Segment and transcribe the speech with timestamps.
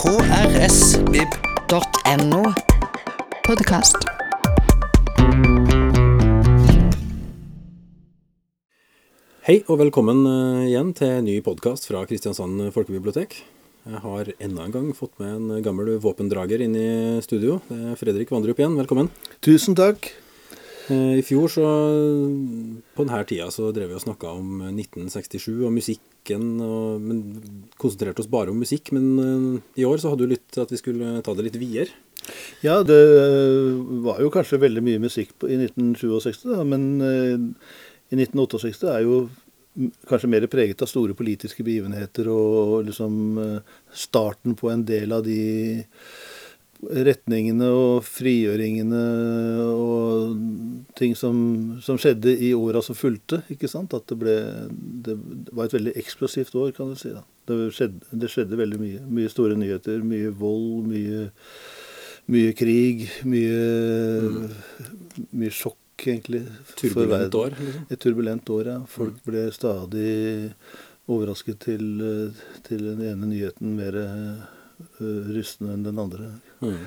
[0.00, 1.32] krsvib.no.
[3.44, 3.98] Podkast.
[9.44, 13.44] Hei og velkommen eh, igjen til en ny podkast fra Kristiansand folkebibliotek.
[13.90, 17.60] Jeg har enda en gang fått med en gammel våpendrager inn i studio.
[17.68, 19.12] Det er Fredrik Vandrup igjen, velkommen.
[19.44, 20.08] Tusen takk.
[20.90, 21.64] Eh, I fjor, så
[22.96, 27.22] på denne tida, så drev vi og snakka om 1967 og musikken, og, men
[27.80, 28.90] konsentrerte oss bare om musikk.
[28.96, 31.94] Men eh, i år så hadde du lytt at vi skulle ta det litt videre.
[32.60, 32.98] Ja, det
[34.04, 37.38] var jo kanskje veldig mye musikk i 1967, da, men eh,
[38.10, 39.22] i 1968 er jo
[40.10, 45.24] kanskje mer preget av store politiske begivenheter og liksom eh, starten på en del av
[45.24, 45.40] de
[46.88, 49.00] retningene og frigjøringene
[49.68, 51.36] og ting som,
[51.84, 53.42] som skjedde i åra som fulgte.
[53.52, 53.92] ikke sant?
[53.96, 54.36] At det ble
[55.04, 55.16] Det
[55.52, 57.12] var et veldig eksplosivt år, kan du si.
[57.12, 57.24] da.
[57.50, 59.02] Det skjedde, det skjedde veldig mye.
[59.18, 61.26] Mye store nyheter, mye vold, mye,
[62.30, 64.46] mye krig, mye,
[65.36, 66.46] mye sjokk, egentlig.
[66.80, 67.88] Turbulent år, liksom.
[67.90, 68.78] Et turbulent år, ja.
[68.88, 70.14] Folk ble stadig
[71.10, 71.84] overrasket til,
[72.64, 73.98] til den ene nyheten mer
[75.00, 76.30] rystende enn den andre.
[76.60, 76.78] Mm.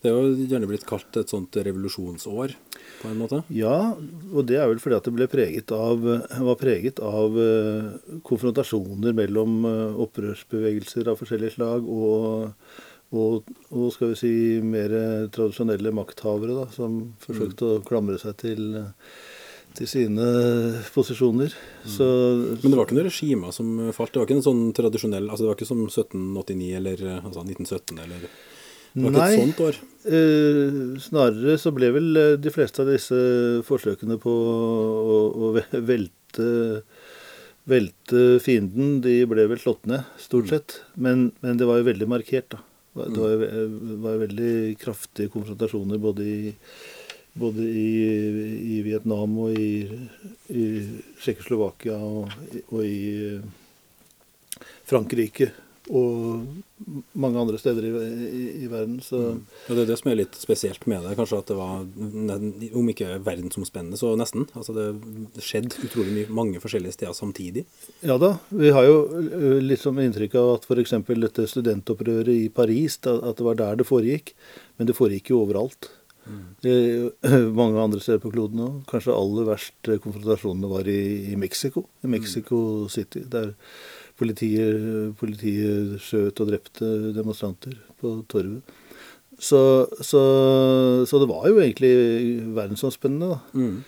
[0.00, 2.54] Det er jo gjerne blitt kalt et sånt revolusjonsår,
[3.02, 3.42] på en måte.
[3.52, 3.92] Ja,
[4.32, 6.06] og det er vel fordi at det preget av,
[6.40, 7.90] var preget av eh,
[8.24, 12.64] konfrontasjoner mellom eh, opprørsbevegelser av forskjellige slag og,
[13.12, 14.32] og, og skal vi si
[14.64, 14.96] mer
[15.36, 18.64] tradisjonelle makthavere da, som forsøkte å klamre seg til,
[19.78, 20.26] til sine
[20.94, 21.52] posisjoner.
[21.88, 22.06] Så,
[22.60, 24.12] Men det var ikke noen regimer som falt.
[24.12, 28.02] Det var ikke en sånn tradisjonell altså Det var ikke som 1789 eller altså 1917
[28.04, 29.30] eller Det var ikke Nei.
[29.30, 29.80] et sånt år.
[30.16, 33.20] Eh, snarere så ble vel eh, de fleste av disse
[33.68, 35.52] forsøkene på å, å
[35.86, 36.48] velte,
[37.70, 40.80] velte fienden, de ble vel slått ned, stort sett.
[40.96, 42.64] Men, men det var jo veldig markert, da.
[42.90, 46.54] Det var, jo var jo veldig kraftige konfrontasjoner både i,
[47.38, 47.88] både i,
[48.76, 49.86] i Vietnam og i,
[50.50, 50.66] i
[51.20, 52.30] Tsjekkoslovakia og,
[52.70, 53.00] og i
[53.36, 55.52] eh, Frankrike.
[55.90, 56.44] Og
[57.18, 59.00] mange andre steder i, i, i verden.
[59.02, 59.18] Så
[59.66, 61.16] Ja, det er det som er litt spesielt med det.
[61.18, 61.82] Kanskje at det var,
[62.78, 64.46] om ikke verdensomspennende, så nesten.
[64.54, 67.64] Altså det skjedde utrolig mye, mange forskjellige steder samtidig.
[68.06, 68.36] Ja da.
[68.54, 69.00] Vi har jo
[69.64, 70.94] litt sånn inntrykk av at f.eks.
[71.10, 74.36] dette studentopprøret i Paris, at det var der det foregikk.
[74.78, 75.90] Men det foregikk jo overalt.
[76.64, 77.08] Eh,
[77.60, 78.76] mange andre steder på kloden òg.
[78.90, 81.00] Kanskje aller verst eh, konfrontasjonene var i,
[81.32, 81.86] i Mexico.
[82.04, 83.24] I Mexico City.
[83.30, 83.54] Der
[84.20, 88.76] politiet, politiet skjøt og drepte demonstranter på torvet.
[89.40, 90.20] Så, så,
[91.08, 91.94] så det var jo egentlig
[92.52, 93.38] verdensomspennende, da.
[93.56, 93.78] Mm.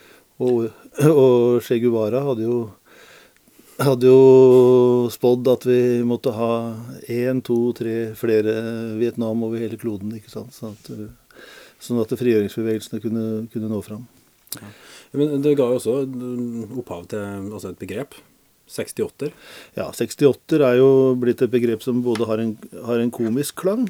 [0.42, 0.70] Og,
[1.12, 2.60] og Che Guevara hadde jo,
[3.82, 6.52] hadde jo spådd at vi måtte ha
[7.12, 8.56] én, to, tre flere
[8.96, 10.14] Vietnam over hele kloden.
[10.16, 10.56] ikke sant?
[10.56, 11.10] Sånn at, uh,
[11.82, 14.06] sånn at frigjøringsbevegelsene kunne, kunne nå fram.
[15.12, 15.96] Men det ga jo også
[16.80, 18.16] opphav til altså et begrep.
[18.72, 19.32] 68-er.
[19.76, 20.88] Ja, 68 er jo
[21.20, 22.54] blitt et begrep som både har en,
[22.86, 23.88] har en komisk klang,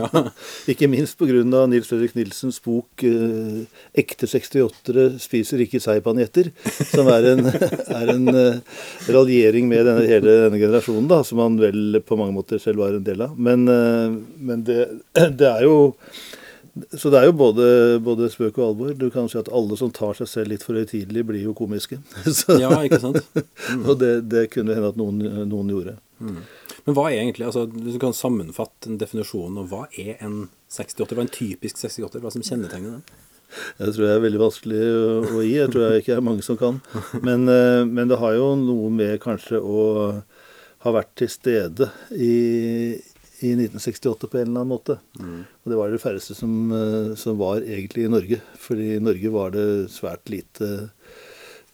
[0.70, 1.32] ikke minst pga.
[1.42, 3.64] Nils Fredrik Nilsens bok eh,
[3.98, 6.52] 'Ekte 68-ere spiser ikke seigpanetter',
[6.92, 7.48] som er en,
[7.98, 12.36] er en eh, raljering med denne, hele denne generasjonen, da, som han vel på mange
[12.36, 13.34] måter selv var en del av.
[13.34, 14.86] Men, eh, men det,
[15.40, 15.76] det er jo
[16.72, 17.64] så det er jo både,
[18.00, 18.92] både spøk og alvor.
[18.96, 21.98] Du kan si at alle som tar seg selv litt for høytidelig, blir jo komiske.
[22.38, 23.20] Så, Ja, ikke sant?
[23.88, 25.98] og det, det kunne hende at noen, noen gjorde.
[26.22, 30.46] Men hva er egentlig, altså hvis du kan sammenfatte en definisjon av hva er en
[30.72, 31.12] 68?
[31.12, 32.22] Hva er en typisk 68?
[32.24, 33.20] Hva som kjennetegner den?
[33.76, 35.56] Jeg tror jeg er veldig vanskelig å, å gi.
[35.58, 36.80] Jeg tror jeg ikke er mange som kan.
[37.20, 39.82] Men, eh, men det har jo noe med kanskje å
[40.82, 42.96] ha vært til stede i,
[43.42, 44.98] i 1968 på en eller annen måte.
[45.18, 48.38] Og det var det færreste som, eh, som var egentlig i Norge.
[48.62, 50.90] Fordi i Norge var det svært lite,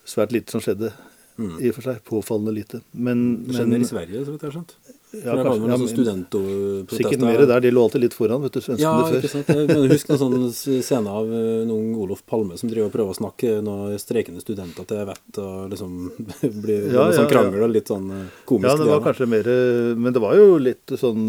[0.09, 0.93] svært lite som skjedde.
[1.39, 2.01] I og for seg.
[2.03, 2.81] Påfallende lite.
[2.93, 4.73] Men, Det skjedde men i Sverige, så vidt jeg har skjønt.
[5.13, 6.97] Ja, det var kanskje, ja, noen men- studentprotester.
[6.99, 7.61] sikkert mer der.
[7.65, 9.33] De lå alltid litt foran, vet du, Ja, svenskene ikke før.
[9.33, 9.47] sant.
[9.49, 11.27] Jeg kan huske en sånn scene av
[11.69, 15.71] noen Olof Palme som driver og prøver å snakke noen streikende studenter til vett, og
[15.73, 16.11] liksom
[16.63, 17.29] blir Ja, sånn ja, ja.
[17.33, 18.69] krangel og litt sånn eh, komisk.
[18.69, 19.49] Ja, det var kanskje mer
[19.97, 21.29] Men det var jo litt sånn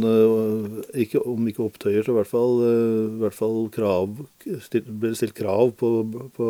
[0.95, 4.17] ikke, Om ikke opptøyer, så i hvert fall, i hvert fall krav
[4.61, 5.89] stil, ble stilt krav på,
[6.35, 6.47] på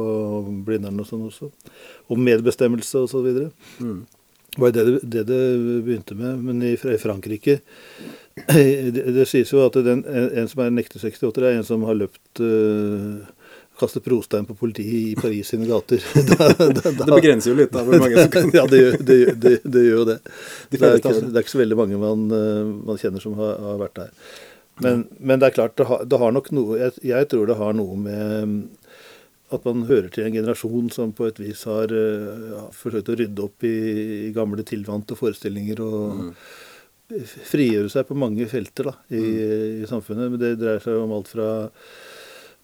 [0.65, 1.51] Blindern og sånn også.
[2.09, 3.51] Om medbestemmelse og så videre.
[3.79, 4.05] Mm.
[4.57, 5.41] Var det det, det
[5.85, 6.39] begynte med.
[6.43, 7.59] Men i, i Frankrike
[8.47, 11.83] det, det sies jo at den, en, en som er nekter 68, er en som
[11.87, 13.19] har løpt øh,
[13.79, 16.03] kastet brostein på politiet i Paris sine gater.
[16.31, 19.01] da, da, da, Det begrenser jo litt da, hvor mange som kan ja, det, gjør-
[19.07, 20.17] det, det, det gjør jo det.
[20.71, 21.33] De Det er, ikke, det.
[21.35, 24.13] er ikke så veldig mange man, eh, man kjenner som har, har vært der.
[24.79, 27.73] Men, men det er klart, det har, har nok noe jeg, jeg tror det har
[27.75, 28.53] noe med
[29.55, 33.45] at man hører til en generasjon som på et vis har ja, forsøkt å rydde
[33.45, 33.75] opp i,
[34.29, 36.33] i gamle tilvante forestillinger og Mm.
[37.49, 39.21] frigjøre seg på mange felter da, i,
[39.81, 40.29] i samfunnet.
[40.29, 41.47] Men det dreier seg om alt fra,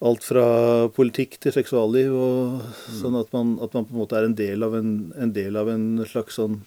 [0.06, 0.46] alt fra
[0.94, 2.62] politikk til seksualliv, og
[3.00, 5.58] sånn at man, at man på en måte er en del av en, en, del
[5.58, 6.60] av en slags sånn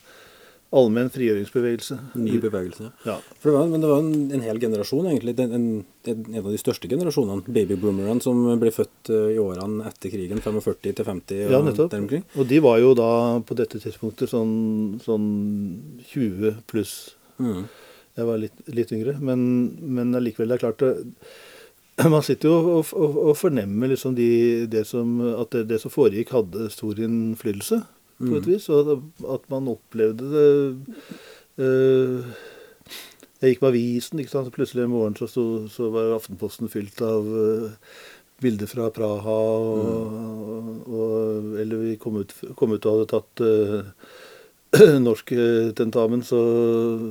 [0.77, 1.97] allmenn frigjøringsbevegelse.
[2.21, 2.91] Ny bevegelse.
[3.07, 3.15] Ja.
[3.43, 5.35] Det var, men det var en, en hel generasjon, egentlig.
[5.41, 7.47] En, en, en av de største generasjonene.
[7.49, 10.43] Babyboomerne som ble født eh, i årene etter krigen.
[10.45, 11.91] 45 til 50 og Ja, nettopp.
[11.95, 12.25] der omkring.
[12.37, 13.11] Og de var jo da
[13.49, 15.29] på dette tidspunktet sånn, sånn
[16.13, 16.97] 20 pluss.
[17.41, 17.63] Mm.
[18.19, 19.41] Jeg var litt, litt yngre, men,
[19.79, 20.95] men allikevel, det er klart det,
[22.13, 25.91] Man sitter jo og, og, og fornemmer liksom de, det som, at det, det som
[25.91, 27.81] foregikk, hadde stor innflytelse,
[28.19, 28.69] på et vis.
[28.75, 28.93] Og
[29.23, 30.47] at, man opplevde det
[31.63, 32.39] uh,
[33.39, 34.49] Jeg gikk med avisen, ikke sant?
[34.49, 37.75] så plutselig en morgen så, sto, så var Aftenposten fylt av uh,
[38.43, 43.89] bilder fra Praha, og, og, eller vi kom ut, kom ut og hadde tatt uh,
[44.79, 46.41] eh, tentamen, så,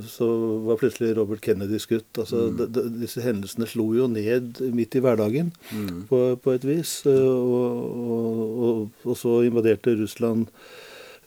[0.08, 0.28] så
[0.68, 2.08] var plutselig Robert Kennedy skutt.
[2.16, 2.56] Altså, mm.
[2.60, 6.06] de, de, disse hendelsene slo jo ned midt i hverdagen Mm.
[6.08, 7.00] på, på et vis.
[7.06, 10.48] Og, og, og, og så invaderte Russland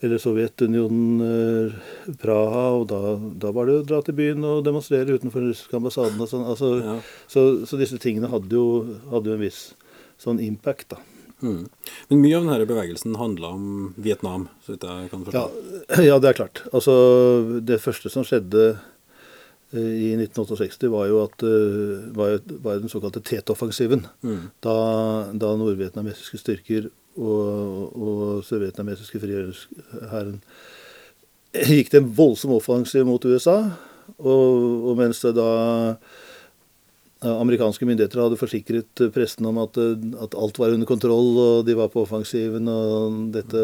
[0.01, 2.99] eller Sovjetunionen eh, Praha, og da,
[3.43, 6.19] da var det å dra til byen og demonstrere utenfor den russiske ambassaden.
[6.23, 6.45] Og sånn.
[6.49, 6.95] altså, Ja.
[7.29, 8.65] så, så disse tingene hadde jo,
[9.13, 9.61] hadde jo en viss
[10.21, 11.01] sånn impact, da.
[11.41, 11.63] Mm.
[12.11, 16.03] Men mye av denne bevegelsen handla om Vietnam, så vidt jeg kan Ja, forstå.
[16.09, 16.61] ja, det er klart.
[16.69, 16.93] Altså,
[17.65, 18.65] det første som skjedde
[19.73, 24.05] eh, i 1968, var jo at eh, var, jo- var jo den såkalte Tet-offensiven.
[24.21, 24.43] Mm.
[24.61, 24.75] Da,
[25.33, 30.41] da nordvietnamesiske styrker og, og sørvietnamesiske frigjøringshæren
[31.51, 33.57] gikk til en voldsom offensiv mot USA.
[34.17, 35.49] Og, og mens det da
[37.21, 41.67] Amerikanske myndigheter hadde forsikret eh, pressen om at, eh, at alt var under kontroll, og
[41.67, 43.61] de var på offensiven, og dette,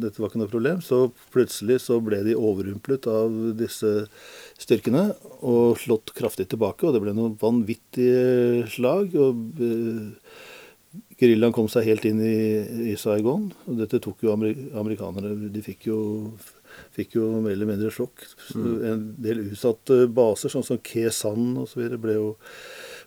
[0.00, 0.80] dette var ikke noe problem.
[0.80, 4.06] Så plutselig så ble de overrumplet av disse
[4.62, 5.10] styrkene
[5.44, 6.88] og slått kraftig tilbake.
[6.88, 9.18] Og det ble noen vanvittige slag.
[9.20, 10.08] og eh,
[11.22, 12.36] Geriljaen kom seg helt inn i,
[12.92, 13.50] i Saigon.
[13.70, 15.98] og Dette tok jo ameri amerikanerne De fikk jo,
[16.96, 18.24] fikk jo mer eller mindre sjokk.
[18.56, 18.72] Mm.
[18.90, 22.32] En del utsatte baser, sånn som Khe San osv., ble jo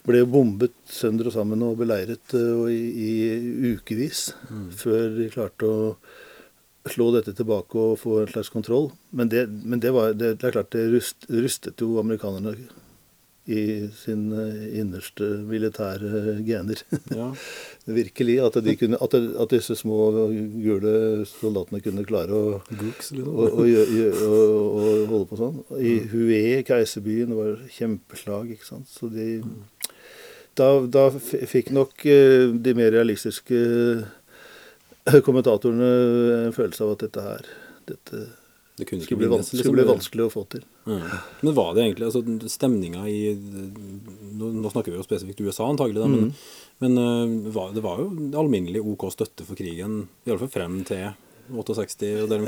[0.06, 4.28] ble bombet sønder og sammen og beleiret eh, og i, i ukevis
[4.78, 5.96] før de klarte å
[6.94, 8.92] slå dette tilbake og få en slags kontroll.
[9.10, 12.54] Men det, men det, var, det, det er klart det rust, rustet jo amerikanerne
[13.46, 16.82] i sin eh, innerste militære gener.
[17.14, 17.28] Ja.
[18.00, 18.40] Virkelig.
[18.42, 20.00] At, de kunne, at, at disse små
[20.34, 20.96] gule
[21.30, 23.68] soldatene kunne klare å, Guks, å, å,
[24.26, 25.62] å, holde på sånn.
[25.78, 28.56] I Hue, keiserbyen, det var kjempeslag.
[28.56, 28.90] ikke sant?
[28.90, 29.44] Så de,
[30.58, 35.92] da, da fikk nok eh, de mer realistiske eh, kommentatorene
[36.48, 37.52] en følelse av at dette her
[37.86, 38.24] dette
[38.76, 40.66] Det skulle bli, skulle bli vanskelig å få til.
[40.86, 41.20] Ja.
[41.42, 42.22] Men var det egentlig altså
[42.52, 46.34] stemninga i nå, nå snakker vi jo spesifikt USA, antagelig, da, men,
[46.84, 51.08] men øh, var, det var jo alminnelig OK støtte for krigen, iallfall frem til
[51.50, 52.46] 68 og der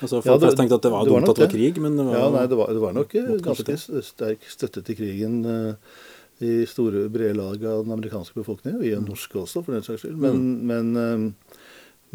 [0.00, 1.96] Altså, Altså, Ja, folk det- tenkte at det var dumt at det var krig, men
[1.98, 3.74] det var, Ja, nei, det var, det var nok eh, ganske
[4.06, 5.74] sterk støtte til krigen uh,
[6.40, 9.82] i store, brede lag av den amerikanske befolkningen, og i den norske også, for den
[9.84, 10.16] saks skyld.
[10.16, 10.38] Men,
[10.70, 11.58] men, eh,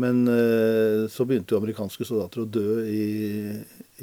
[0.02, 3.04] men eh, så begynte jo amerikanske soldater å dø i,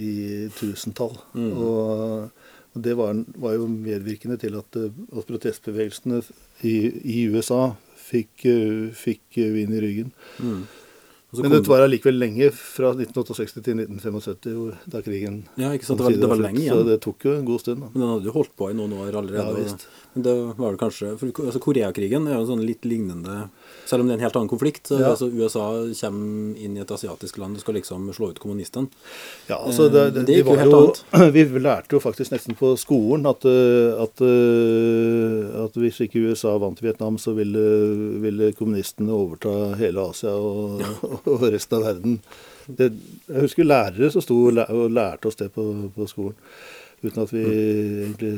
[0.00, 1.16] i tusentall.
[1.36, 2.28] Og,
[2.72, 6.22] og det var, var jo medvirkende til at, eh, at protestbevegelsene
[6.64, 6.76] i,
[7.16, 10.14] i USA fikk, eh, fikk vind i ryggen.
[10.38, 10.62] mm.
[11.32, 16.04] Men det var allikevel lenge, fra 1968 til 1975, da krigen Ja, ikke sant, det
[16.04, 17.80] var, det var lenge Så det tok jo en god stund.
[17.80, 17.88] da.
[17.94, 19.46] Men den hadde jo holdt på i noen år allerede.
[19.46, 19.86] Ja, visst.
[20.12, 23.46] Men det var det kanskje for, altså Koreakrigen er jo sånn litt lignende
[23.88, 24.92] Selv om det er en helt annen konflikt.
[24.92, 25.12] Ja.
[25.12, 25.66] altså, USA
[25.98, 28.92] kommer inn i et asiatisk land og skal liksom slå ut kommunistene.
[29.48, 32.56] Ja, altså det, Eh, det, det gikk jo helt jo, Vi lærte jo faktisk nesten
[32.58, 37.62] på skolen at, eh, at, eh, at hvis ikke USA vant Vietnam, så ville,
[38.22, 40.82] ville kommunistene overta hele Asia og,
[41.32, 42.18] og resten av verden.
[42.66, 42.92] Det,
[43.28, 45.64] jeg husker lærere som sto og og lærte oss det på,
[45.94, 46.36] på skolen.
[47.02, 48.36] Uten at vi egentlig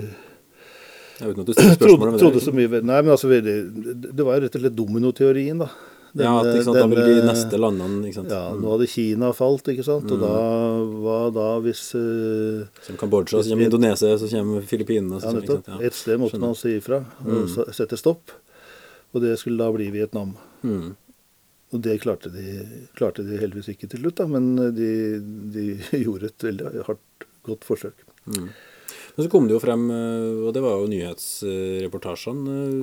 [1.21, 1.35] Jeg
[1.79, 3.55] trodde, trodde så mye Nei, men altså, det,
[4.11, 5.69] det var jo rett og slett dominoteorien, da.
[6.19, 8.35] ja, at, ikke sant, da vil de neste landene ikke sant?
[8.35, 8.63] Ja, Mm.
[8.63, 10.11] nå hadde Kina falt, ikke sant.
[10.15, 10.33] Og da,
[11.05, 15.21] hva da hvis uh, Som Kambodsja, så kommer Indonesia, så kommer Filippinene.
[15.23, 15.71] Så Ja, nettopp.
[15.71, 15.79] Ja.
[15.91, 17.73] Et sted måtte man si ifra og mm.
[17.75, 18.35] sette stopp.
[19.15, 20.35] Og det skulle da bli Vietnam.
[20.67, 20.95] Mm.
[21.75, 22.63] Og det klarte de,
[22.95, 24.93] klarte de heldigvis ikke til slutt, da, men de,
[25.55, 25.67] de
[26.05, 28.07] gjorde et veldig hardt, godt forsøk.
[28.31, 28.49] Mm.
[29.15, 32.79] Men så kom det jo frem, eh, og det var jo nyhetsreportasjene eh,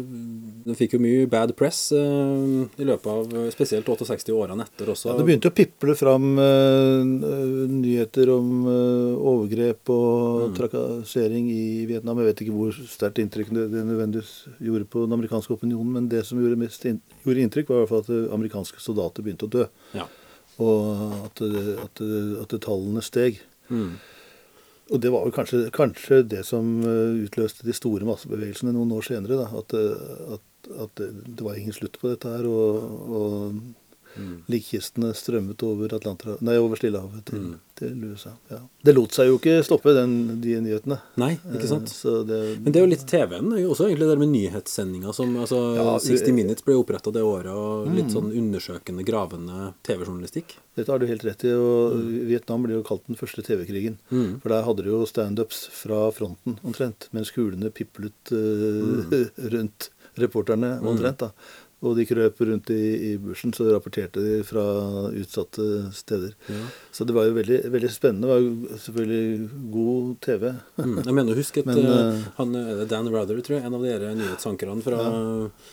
[0.63, 5.09] Den fikk jo mye bad press eh, i løpet av spesielt 68 årene etter også.
[5.11, 6.29] Ja, det begynte å piple fram
[7.81, 12.21] nyheter om overgrep og trakassering i Vietnam.
[12.21, 14.31] Jeg vet ikke hvor sterkt inntrykk det, det nødvendigvis
[14.63, 17.83] gjorde på den amerikanske opinionen, men det som gjorde mest inn, gjorde inntrykk, var i
[17.83, 19.67] hvert fall at amerikanske soldater begynte å dø.
[19.97, 20.07] Ja.
[20.61, 22.03] Og at, det- at,
[22.45, 23.41] at tallene steg.
[23.71, 23.93] Mm.
[24.91, 29.05] Og det var jo kanskje, kanskje det som eh, utløste de store massebevegelsene noen år
[29.07, 29.39] senere.
[29.39, 29.47] Da.
[29.61, 32.47] At, eh, at, at det, var ingen slutt på dette her.
[32.49, 33.61] Og, og
[34.51, 35.93] likkistene strømmet over,
[36.41, 37.45] nei, over Stillehavet til,
[37.79, 38.33] til USA.
[38.51, 38.59] Ja.
[38.83, 40.97] Det lot seg jo ikke stoppe, den, de nyhetene.
[41.21, 41.87] Nei, ikke sant?
[41.91, 45.35] Eh, Så det, Men det er jo litt TV-en også, egentlig det med nyhetssendinga som
[45.41, 47.95] altså, Ja, 60 Minutes ble oppretta det året, og Mm.
[47.97, 50.57] litt sånn undersøkende, gravende TV-journalistikk.
[50.77, 51.51] Dette har du helt rett i.
[51.51, 51.97] og
[52.29, 53.97] Vietnam ble jo kalt den første TV-krigen.
[54.11, 54.39] Mm.
[54.41, 59.89] For der hadde du jo standups fra fronten omtrent, mens kulene piplet eh, rundt
[60.19, 61.17] reporterne omtrent.
[61.19, 61.31] da.
[61.81, 64.63] Og de krøp rundt i, i bushen, så rapporterte de fra
[65.17, 65.63] utsatte
[65.97, 66.35] steder.
[66.93, 68.27] Så det var jo veldig, veldig spennende.
[68.27, 70.43] Det var jo selvfølgelig god TV.
[70.77, 70.99] Mm.
[70.99, 74.11] Jeg mener å huske at eh, han, eh, Dan Rather, tror jeg, en av dere
[74.19, 74.99] nyhetsankerne fra,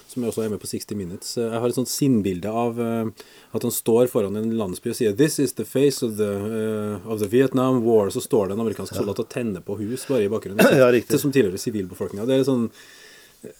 [0.08, 3.64] som også er med på 60 Minutes, jeg har et sånt sinnbilde av uh, at
[3.64, 7.20] han står foran en landsby og sier 'This is the face of the, uh, of
[7.20, 10.32] the Vietnam War', så står det en amerikansk soldat og tenner på hus bare i
[10.32, 10.64] bakgrunnen.
[10.78, 11.16] Ja, riktig.
[11.16, 12.26] Det som tilhører sivilbefolkninga.
[12.28, 12.68] Det er sånn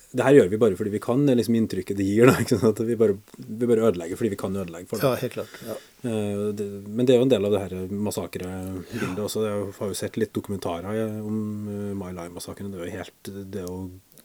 [0.08, 2.30] det her gjør vi bare fordi vi kan, det er liksom inntrykket det gir.
[2.30, 2.80] da, ikke sant?
[2.80, 5.04] At vi bare, vi bare ødelegger fordi vi kan ødelegge for det.
[5.04, 5.58] Ja, helt klart.
[5.66, 5.76] Ja.
[6.08, 9.44] Eh, men det er jo en del av det her massakrebildet også.
[9.44, 11.38] Jeg har jo sett litt dokumentarer eh, om
[11.68, 12.72] Mai My Lai-massakren.
[12.72, 13.78] Det er jo helt Det er jo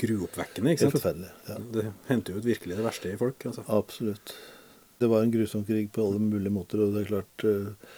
[0.03, 0.95] gruoppvekkende, ikke sant?
[0.95, 1.33] Helt er forferdelig.
[1.51, 1.59] Ja.
[1.75, 3.47] Det henter jo ut virkelig det verste i folk.
[3.51, 3.67] altså.
[3.67, 4.35] Absolutt.
[5.03, 7.93] Det var en grusom krig på alle mulige måter, og det er klart eh,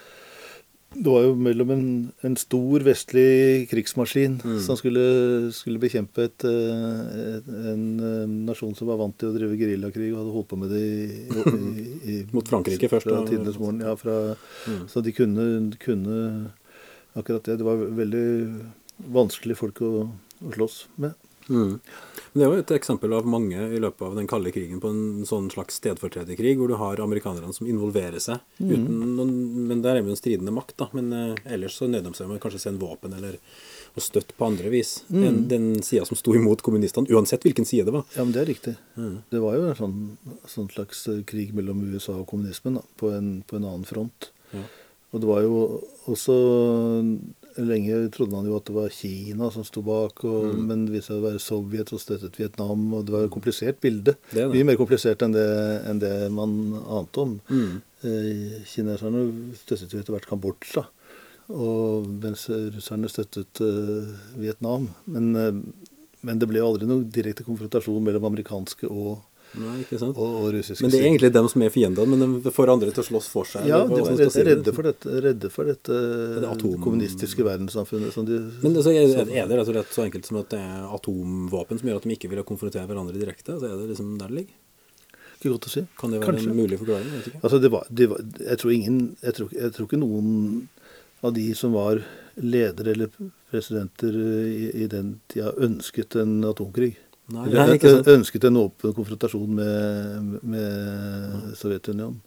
[0.95, 1.87] Det var jo mellom en,
[2.23, 5.01] en stor vestlig krigsmaskin som skulle,
[5.55, 10.13] skulle bekjempe et, eh, et, en eh, nasjon som var vant til å drive geriljakrig
[10.13, 11.09] og hadde holdt på med det i,
[11.51, 13.83] i, i Mot Frankrike først, Fra tidenes morgen.
[13.83, 14.37] Ja, fra,
[14.91, 15.49] Så de kunne,
[15.83, 16.21] kunne
[17.15, 17.59] akkurat det.
[17.59, 18.25] Det var veldig
[19.11, 21.19] vanskelig folk å, å slåss med.
[21.49, 21.79] Mm.
[22.35, 24.89] Men Det er jo et eksempel av mange i løpet av den kalde krigen på
[24.91, 28.43] en sånn slags stedfortrederkrig, hvor du har amerikanerne som involverer seg.
[28.59, 29.31] Uten noen,
[29.69, 30.89] men Der er vi jo en stridende makt, da.
[30.97, 33.37] Men eh, ellers så nødde de seg med kanskje å sende våpen eller
[33.95, 34.97] å støtte på andre vis.
[35.07, 38.03] Den, den sida som sto imot kommunistene, uansett hvilken side det var.
[38.17, 38.75] Ja, men det er riktig.
[39.31, 39.99] Det var jo en sånn,
[40.51, 44.33] sånn slags eh, krig mellom USA og kommunismen da, på, en, på en annen front.
[44.51, 44.65] Ja.
[45.15, 45.59] Og det var jo
[46.11, 46.35] også
[47.55, 51.13] Lenge trodde man jo at det var Kina som sto bak, og, men det viste
[51.13, 52.81] seg å være Sovjet som støttet Vietnam.
[52.93, 54.17] og Det var et komplisert bilde.
[54.31, 54.47] Det det.
[54.51, 55.45] Mye mer komplisert enn det,
[55.88, 57.38] enn det man ante om.
[57.55, 59.27] Eh, Kineserne
[59.62, 60.83] støttet jo etter hvert Kambodsja,
[61.55, 64.89] og mens russerne støttet eh, Vietnam.
[65.07, 65.95] Men, eh,
[66.25, 69.24] men det ble jo aldri noen direkte konfrontasjon mellom amerikanske og,
[69.62, 70.17] Nei, ikke sant?
[70.17, 72.91] og, og russiske Men det er egentlig dem som er fiendene, men de får andre
[72.95, 73.67] til å slåss for seg.
[73.69, 76.00] Ja, de er redde, redde for dette, redde for dette
[76.41, 78.13] det kommunistiske verdenssamfunnet.
[78.15, 80.62] Som de, Men altså, er, er det rett og slett så enkelt som at det
[80.62, 83.57] er atomvåpen som gjør at de ikke vil konfrontere hverandre direkte?
[83.59, 84.62] Så er det liksom der det ligger?
[85.35, 85.83] Ikke godt å si.
[86.00, 86.51] Kan det være Kanskje.
[86.51, 87.09] en mulig forklaring?
[87.12, 87.41] Jeg ikke.
[87.43, 90.29] Altså, det var, det var, jeg, tror ingen, jeg, tror, jeg tror ikke noen
[91.25, 92.01] av de som var
[92.35, 93.12] ledere eller
[93.51, 96.95] presidenter i, i den tida, ønsket en atomkrig.
[97.34, 98.08] Nei, Eller ikke sant.
[98.13, 102.20] ønsket en åpen konfrontasjon med, med Sovjetunionen.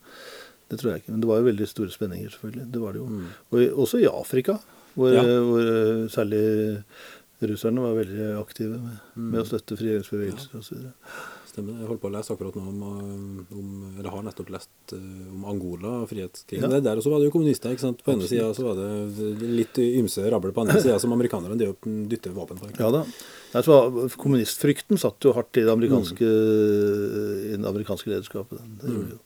[0.68, 1.12] Det tror jeg ikke.
[1.14, 2.66] Men det var jo veldig store spenninger, selvfølgelig.
[2.74, 3.06] Det var det jo.
[3.54, 4.58] Og også i Afrika,
[4.98, 5.22] hvor, Ja.
[5.22, 6.42] hvor eh, særlig
[7.40, 10.82] russerne var veldig aktive med, med å støtte frigjøringsbevegelser osv.
[11.48, 11.78] Stemmer.
[11.78, 15.08] Jeg holdt på å lese akkurat nå om, eh, om Eller har nettopp lest eh,
[15.32, 16.68] om Angola og frihetskrigen.
[16.74, 16.80] Ja.
[16.84, 17.70] Der også var det jo kommunister.
[17.72, 18.02] ikke sant?
[18.04, 21.56] På ene sida så var det litt ymse rabler på andre sida som amerikanerne
[22.10, 22.74] dytter våpen for.
[22.76, 23.06] Ja da.
[23.54, 23.76] Nei, så
[24.20, 26.26] kommunistfrykten satt jo hardt i det amerikanske,
[27.48, 28.60] i det amerikanske lederskapet.
[28.82, 29.20] Det gjorde jo.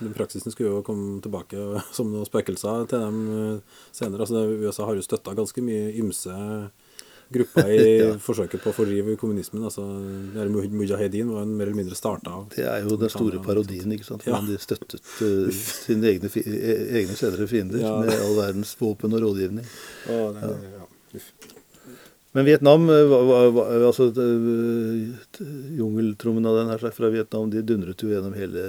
[0.00, 1.62] Den praksisen skulle jo komme tilbake
[1.96, 4.24] som noen spøkelser til dem eh, senere.
[4.26, 6.34] Altså, USA har jo støtta ganske mye ymse
[7.30, 8.08] grupper i Ja.
[8.24, 9.62] forsøket på å fordrive kommunismen.
[9.68, 13.92] altså Mujahedin var en mer eller mindre starta av Det er jo den store parodien,
[13.94, 14.24] ikke sant.
[14.26, 14.38] Ja.
[14.40, 15.52] Men de støttet uh,
[15.84, 17.94] sine egne, fi- e- egne senere fiender Ja.
[18.02, 19.70] med all verdens våpen og rådgivning.
[20.08, 20.88] Å, det, ja.
[21.20, 21.30] Uff.
[22.38, 23.10] Men Vietnam, eh,
[23.86, 24.04] altså
[25.74, 28.60] Jungeltrommen av den her fra Vietnam, de dundret jo gjennom hele,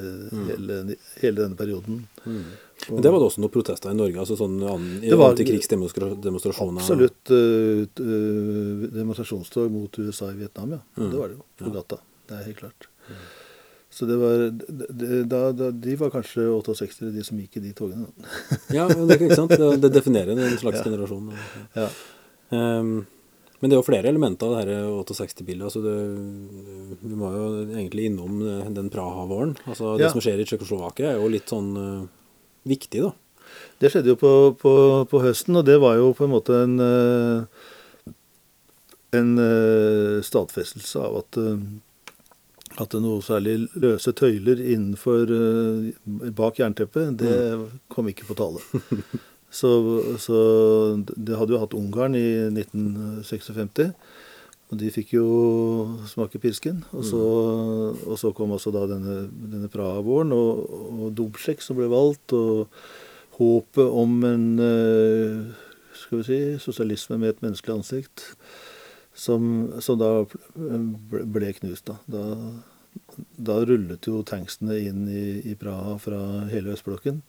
[0.49, 0.77] hele,
[1.21, 1.99] hele denne perioden.
[2.25, 4.17] Men det var det også noen protester i Norge?
[4.23, 6.79] altså sånn Antikrigsdemonstrasjoner?
[6.81, 7.83] Absolutt eh,
[8.95, 10.81] demonstrasjonstog mot USA i Vietnam, ja.
[10.97, 11.11] Mm.
[11.11, 11.43] Det var det jo.
[11.61, 11.97] På gata.
[12.25, 12.81] Det er helt klart.
[13.93, 18.07] Så det var, de, da, De var kanskje 68 de som gikk i de togene.
[18.73, 19.53] Ja, det, ikke sant?
[19.53, 20.85] Det, definerer en slags Ja.
[20.89, 21.29] generasjon.
[21.77, 21.87] Ja.
[22.57, 22.95] Ehm,
[23.59, 25.65] Men det er jo flere elementer av det 68-bildet.
[25.67, 29.55] altså det- Vi må jo egentlig innom eh, den Praha-våren.
[29.67, 30.09] Altså Det Ja.
[30.11, 32.07] som skjer i Tsjekkoslovakia, er jo litt sånn eh,
[32.67, 33.11] viktig, da.
[33.79, 36.79] Det skjedde jo på, på, på høsten, og det var jo på en måte en
[36.79, 37.45] eh,
[39.11, 41.57] en eh, stadfestelse av at eh,
[42.79, 48.61] at noe særlig løse tøyler innenfor eh, bak jernteppet, det kom ikke på tale.
[49.49, 49.69] Så,
[50.21, 50.39] så
[51.17, 53.93] det hadde jo hatt Ungarn i 1956.
[54.69, 55.27] Og de fikk jo
[56.09, 56.83] smake pisken.
[56.93, 57.21] Og så,
[58.05, 62.35] og så kom også da denne, denne Praha-våren og, og Dubček som ble valgt.
[62.37, 62.69] Og
[63.39, 65.63] håpet om en eh,
[65.97, 68.27] skal vi si, sosialisme med et menneskelig ansikt.
[69.19, 70.11] Som, som da
[70.55, 71.89] ble knust.
[71.89, 71.97] Da.
[72.07, 76.21] Da, da rullet jo tanksene inn i, i Praha fra
[76.53, 77.23] hele østblokken.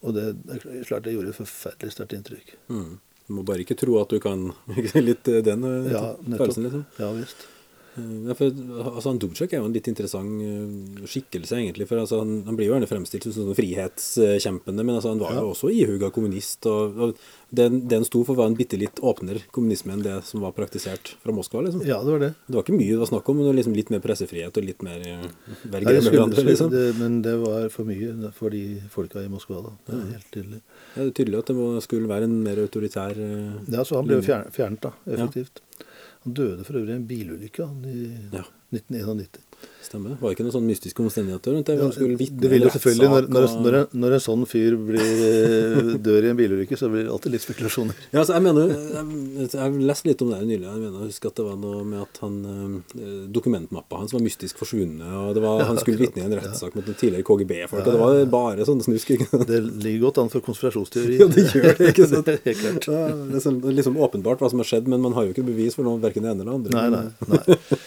[0.00, 2.52] Og det, det er klart det gjorde et forferdelig sterkt inntrykk.
[2.72, 2.98] Mm.
[3.26, 4.48] Du må bare ikke tro at du kan
[5.08, 6.86] litt eh, den eh, Ja, følelsen, liksom.
[6.98, 7.44] Ja visst.
[7.96, 8.46] Eh, Ja, for,
[8.94, 11.88] altså, han Dubcek er jo en litt interessant eh, skikkelse, egentlig.
[11.90, 15.32] For altså, han, han blir jo gjerne fremstilt som sånn frihetskjempende, men altså, han var
[15.34, 15.40] Ja.
[15.42, 16.66] jo også ihuga kommunist.
[16.70, 17.16] Og, og
[17.50, 20.52] det, det han sto for, var en bitte litt åpnere kommunisme enn det som var
[20.54, 21.64] praktisert fra Moskva.
[21.66, 21.82] liksom.
[21.86, 22.32] Ja, det var det.
[22.46, 24.82] Det var ikke mye det var snakk om, men liksom litt mer pressefrihet og litt
[24.86, 26.44] mer være grei med hverandre.
[26.46, 26.70] liksom.
[26.70, 29.72] det, men det var for mye for de folka i Moskva da.
[29.88, 30.60] Det er helt tydelig.
[30.94, 33.98] Ja, det er tydelig at det må, skulle være en mer autoritær eh, Ja, så
[33.98, 35.26] han ble jo fjern, fjernet da, Ja.
[36.24, 38.42] Han døde for øvrig i en bilulykke i Ja.
[38.72, 39.49] 1991.
[39.90, 40.14] stemme.
[40.20, 41.76] Var det ikke noen sånn mystiske omstendigheter rundt det?
[41.80, 41.88] Ja,
[42.20, 45.90] vitne det vil jo selvfølgelig, når, når, når, en, når en sånn fyr blir, eh,
[46.04, 47.98] dør i en bilulykke, så blir det alltid litt spekulasjoner.
[48.12, 50.66] Ja, altså, jeg mener, jeg, jeg har lest litt om det nylig.
[50.68, 54.24] Jeg mener, jeg husker at det var noe med at han, eh, dokumentmappa hans var
[54.24, 57.84] mystisk forsvunnet, og det var, han skulle vitne i en rettssak mot en tidligere KGB-folk,
[57.84, 59.14] og det var bare sånn snusk.
[59.50, 61.18] Det ligger godt an for konspirasjonsteori.
[61.20, 62.30] Ja, det gjør det, ikke sant?
[62.46, 62.90] Helt klart.
[62.90, 65.34] Ja, det er sånn- er liksom åpenbart hva som har skjedd, men man har jo
[65.34, 66.76] ikke bevis for noe, hverken det ene eller det andre.
[66.76, 67.34] Nei, nei.
[67.34, 67.80] nei.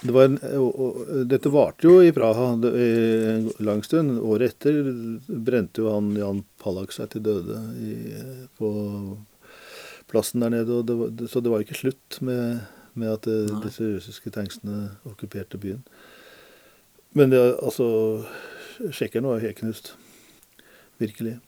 [0.00, 4.20] Det var en, og, og, dette varte jo i Praha en lang stund.
[4.22, 4.92] Året etter
[5.26, 7.96] brente jo han Jan Pallak seg til døde i,
[8.60, 8.70] på
[10.10, 10.84] plassen der nede.
[10.86, 12.62] Det var, så det var ikke slutt med,
[12.94, 15.82] med at det, disse russiske tanksene okkuperte byen.
[17.18, 17.88] Men det, altså
[18.78, 19.96] Tsjekkerne var helt knust.
[21.02, 21.40] Virkelig.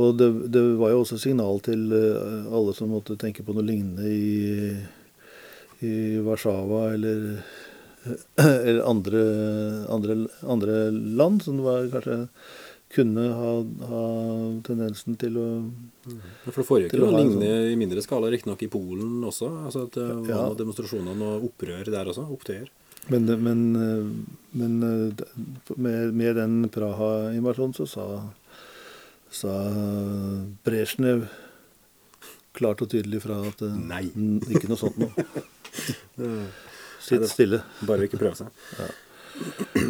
[0.00, 3.66] Og det, det var jo også signal til eh, alle som måtte tenke på noe
[3.66, 4.72] lignende i,
[5.86, 7.42] i Warszawa eller,
[8.40, 9.22] eller andre,
[9.92, 12.26] andre, andre land som var, kanskje
[12.90, 13.50] kunne ha,
[13.86, 14.04] ha
[14.66, 15.46] tendensen til å
[16.10, 19.46] Ja, For det foregikk jo lignende i mindre skala, riktignok i Polen også.
[19.68, 20.54] altså at Det var Ja.
[20.58, 22.24] demonstrasjoner og opprør der også.
[22.34, 22.66] Opptøyer.
[23.08, 24.10] Men, men, eh,
[24.58, 25.22] men eh,
[25.76, 28.08] med, med den Praha-invasjonen så sa,
[29.30, 29.54] sa
[30.66, 31.28] Brezjnev
[32.58, 34.02] klart og tydelig fra at eh, Nei.
[34.50, 35.14] ikke noe sånt noe.
[37.04, 37.62] Sitt stille.
[37.88, 38.50] Bare ikke prøve seg.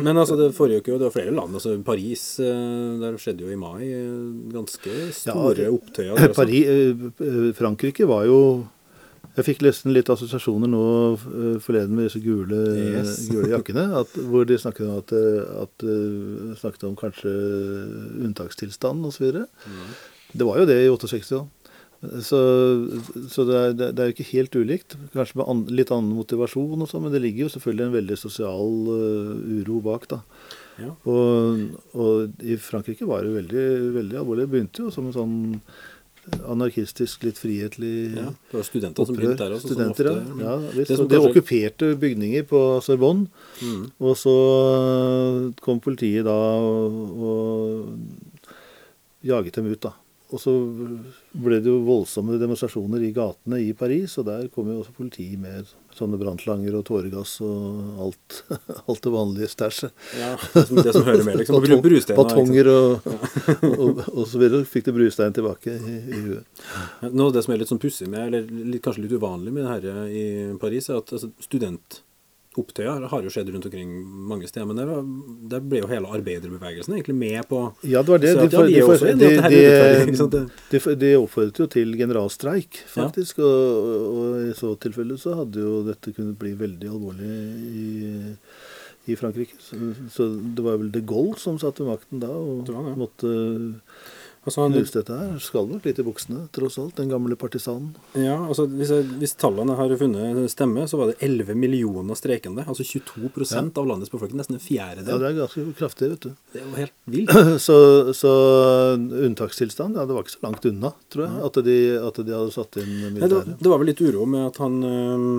[0.05, 1.55] Men altså, det forrige jo det var flere land.
[1.55, 6.35] altså Paris, eh, der skjedde jo i mai eh, ganske store Ja, opptøyer.
[6.35, 8.67] Paris, eh, Frankrike var jo
[9.37, 10.83] Jeg fikk nesten litt assosiasjoner nå
[11.63, 13.29] forleden med disse gule, Yes.
[13.33, 13.85] gule jakkene.
[14.01, 15.13] At, hvor de snakket om, at,
[15.63, 15.85] at,
[16.59, 17.31] snakket om kanskje
[18.27, 19.31] unntakstilstand osv.
[19.31, 19.93] Mm.
[20.35, 21.45] Det var jo det i 68 da.
[22.01, 22.39] Så,
[23.29, 24.95] så det, er, det er jo ikke helt ulikt.
[25.13, 28.17] Kanskje med an, litt annen motivasjon, og så, men det ligger jo selvfølgelig en veldig
[28.17, 30.07] sosial uh, uro bak.
[30.09, 30.23] da.
[30.81, 30.95] Ja.
[31.05, 33.67] Og, og i Frankrike var det veldig,
[33.99, 34.47] veldig alvorlig.
[34.49, 35.37] Det begynte jo som en sånn
[36.47, 39.71] anarkistisk, litt frihetlig Ja, det var studenter som begynte der også.
[39.73, 40.51] Studenter, ofte- ja.
[40.51, 40.89] ja visst.
[40.93, 43.29] Det som Og de kanskje- okkuperte bygninger på Sorbonne.
[43.61, 43.87] Mm.
[44.09, 44.35] Og så
[45.65, 49.93] kom politiet da og, og jaget dem ut, da.
[50.31, 50.53] Og så
[51.35, 55.27] ble det jo voldsomme demonstrasjoner i gatene i Paris, og der kom jo også politi
[55.41, 55.67] med
[55.97, 58.37] sånne brannslanger og tåregass og alt,
[58.91, 59.95] alt det vanlige stæsjet.
[60.21, 61.59] Ja, det som, det som hører med, liksom.
[61.65, 63.09] Batong- Batonger og,
[63.71, 64.63] og, og så videre.
[64.71, 66.63] Fikk de brustein tilbake i, i huet.
[67.03, 69.67] Ja, av det som er litt sånn pussig med, eller litt, kanskje litt uvanlig med
[69.67, 70.25] det her i
[70.63, 71.33] Paris, er at altså,
[72.51, 73.91] studentopptøyer har jo skjedd rundt omkring
[74.29, 74.67] mange steder.
[74.67, 75.05] Men der,
[75.51, 78.37] der ble jo hele arbeiderbevegelsen egentlig med på Ja, det var det.
[78.37, 83.39] At, ja, de, de, de oppfordret jo til generalstreik, faktisk.
[83.39, 87.31] Og, og i så tilfelle så hadde jo dette kunnet bli veldig alvorlig
[87.71, 87.89] i,
[89.07, 89.55] i Frankrike.
[89.61, 89.77] Så,
[90.11, 93.37] så det var vel de Gaulle som satt ved makten da, og måtte
[94.51, 95.37] Altså, Knust dette her.
[95.43, 96.97] Skal nok litt i buksene, tross alt.
[96.99, 97.95] Den gamle partisanen.
[98.19, 102.67] ja, altså hvis, jeg, hvis tallene har funnet stemme, så var det 11 millioner streikende.
[102.67, 103.63] Altså 22 ja.
[103.63, 104.41] av landets befolkning.
[104.43, 106.35] Nesten en Ja, det er ganske kraftig, vet du.
[106.53, 107.37] det er jo helt vilt.
[107.71, 107.77] Så,
[108.17, 108.31] så
[108.97, 112.55] unntakstilstand, ja, det var ikke så langt unna, tror jeg, at de, at de hadde
[112.55, 113.51] satt inn militæret.
[113.51, 115.35] det, det var vel litt uro med at han øhm,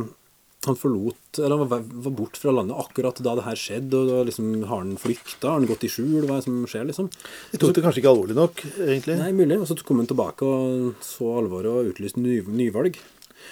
[0.66, 3.94] han forlot, eller han var, var bort fra landet akkurat da det her skjedde.
[3.98, 5.48] og da liksom, Har han flykta?
[5.50, 6.22] Har han gått i skjul?
[6.28, 7.10] Hva er det som skjer, liksom?
[7.52, 9.18] De tok det kanskje ikke alvorlig nok, egentlig.
[9.18, 9.58] Nei, mulig.
[9.62, 13.00] Og så kom han tilbake og så alvoret og utlyste ny, nyvalg.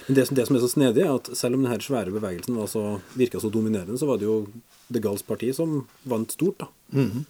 [0.07, 2.55] Men det, som- det som er så snedig, er at selv om denne svære bevegelsen
[2.55, 4.47] var så, virka så dominerende, så var det jo
[4.93, 6.59] The Gulls parti som vant stort.
[6.59, 6.67] da.
[6.93, 7.25] Mhm.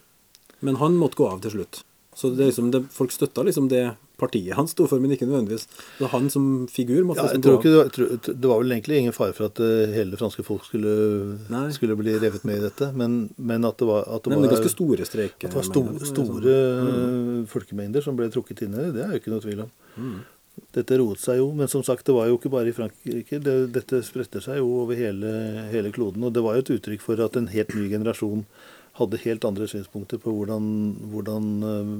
[0.62, 1.82] Men han måtte gå av til slutt.
[2.14, 5.28] Så det er liksom, det, folk støtta liksom det partiet han sto for, men ikke
[5.28, 5.66] nødvendigvis.
[5.98, 8.76] Så han som figur måtte Ja, jeg liksom tror ikke det, var, det var vel
[8.76, 10.94] egentlig ingen fare for at eh, hele det franske folk skulle,
[11.76, 14.50] skulle bli revet med i dette, men, men at det var, at det Nei, det
[14.50, 15.48] var, ganske store streker.
[15.48, 19.06] at det var sto, er store eh, folkemengder som ble trukket inn i det, det
[19.06, 19.72] er jo ikke noe tvil om.
[19.96, 20.20] Mm.
[20.74, 23.40] Dette roet seg jo, men som sagt, det var jo ikke bare i Frankrike.
[23.42, 25.30] Det, dette spredte seg jo over hele,
[25.72, 26.26] hele kloden.
[26.26, 28.44] Og det var jo et uttrykk for at en helt ny generasjon
[28.98, 30.66] hadde helt andre synspunkter på hvordan,
[31.12, 31.92] hvordan eh,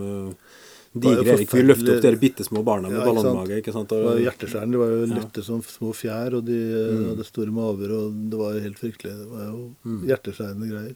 [1.00, 3.58] Digre Erik vil løftet opp de bitte små barna med Ja, ballongmage.
[3.62, 3.90] ikke sant?
[3.90, 4.72] Det var hjerteskjærende.
[4.72, 5.42] De var jo Ja.
[5.44, 7.10] som små fjær, og de Mm.
[7.10, 9.14] hadde store maver, og det var jo helt fryktelig.
[9.18, 9.76] Det var jo
[10.08, 10.96] hjerteskjærende greier.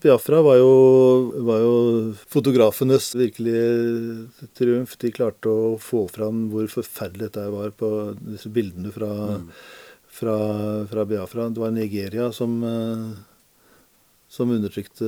[0.00, 4.96] Biafra var jo, var jo fotografenes virkelige triumf.
[4.98, 7.90] De klarte å få fram hvor forferdelig dette var på
[8.24, 9.40] disse bildene fra,
[10.08, 10.36] fra,
[10.88, 11.50] fra Biafra.
[11.52, 13.18] Det var Nigeria som, eh,
[14.28, 15.04] som undertrykte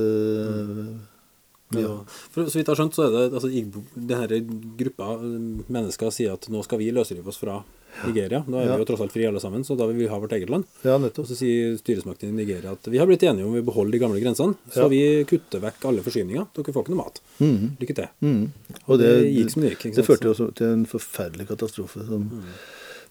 [1.75, 2.03] ja.
[2.31, 3.49] For Så vidt jeg har skjønt, så er det altså,
[3.95, 4.39] denne
[4.77, 7.63] gruppa eh, mennesker sier at nå skal vi løsrive oss fra
[8.05, 8.43] Nigeria.
[8.47, 8.75] Nå er Ja.
[8.77, 10.65] vi jo tross alt frie alle sammen, så da vil vi ha vårt eget land.
[10.83, 11.25] Ja, nettopp.
[11.27, 14.21] så sier styresmaktene i Nigeria at vi har blitt enige om vi beholder de gamle
[14.21, 14.87] grensene, så Ja.
[14.87, 16.47] vi kutter vekk alle forsyninger.
[16.53, 17.19] Dere får ikke noe mat.
[17.41, 17.77] Mhm.
[17.81, 18.09] Lykke til.
[18.21, 18.51] Mhm.
[18.87, 22.29] Og det gikk som det gikk, Det førte også til en forferdelig katastrofe som,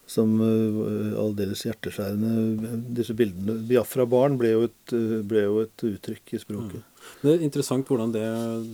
[0.07, 6.81] som uh, aldeles hjerteskjærende Disse bildene Biafra-barn ble, uh, ble jo et uttrykk i språket.
[7.21, 8.27] Det er interessant hvordan det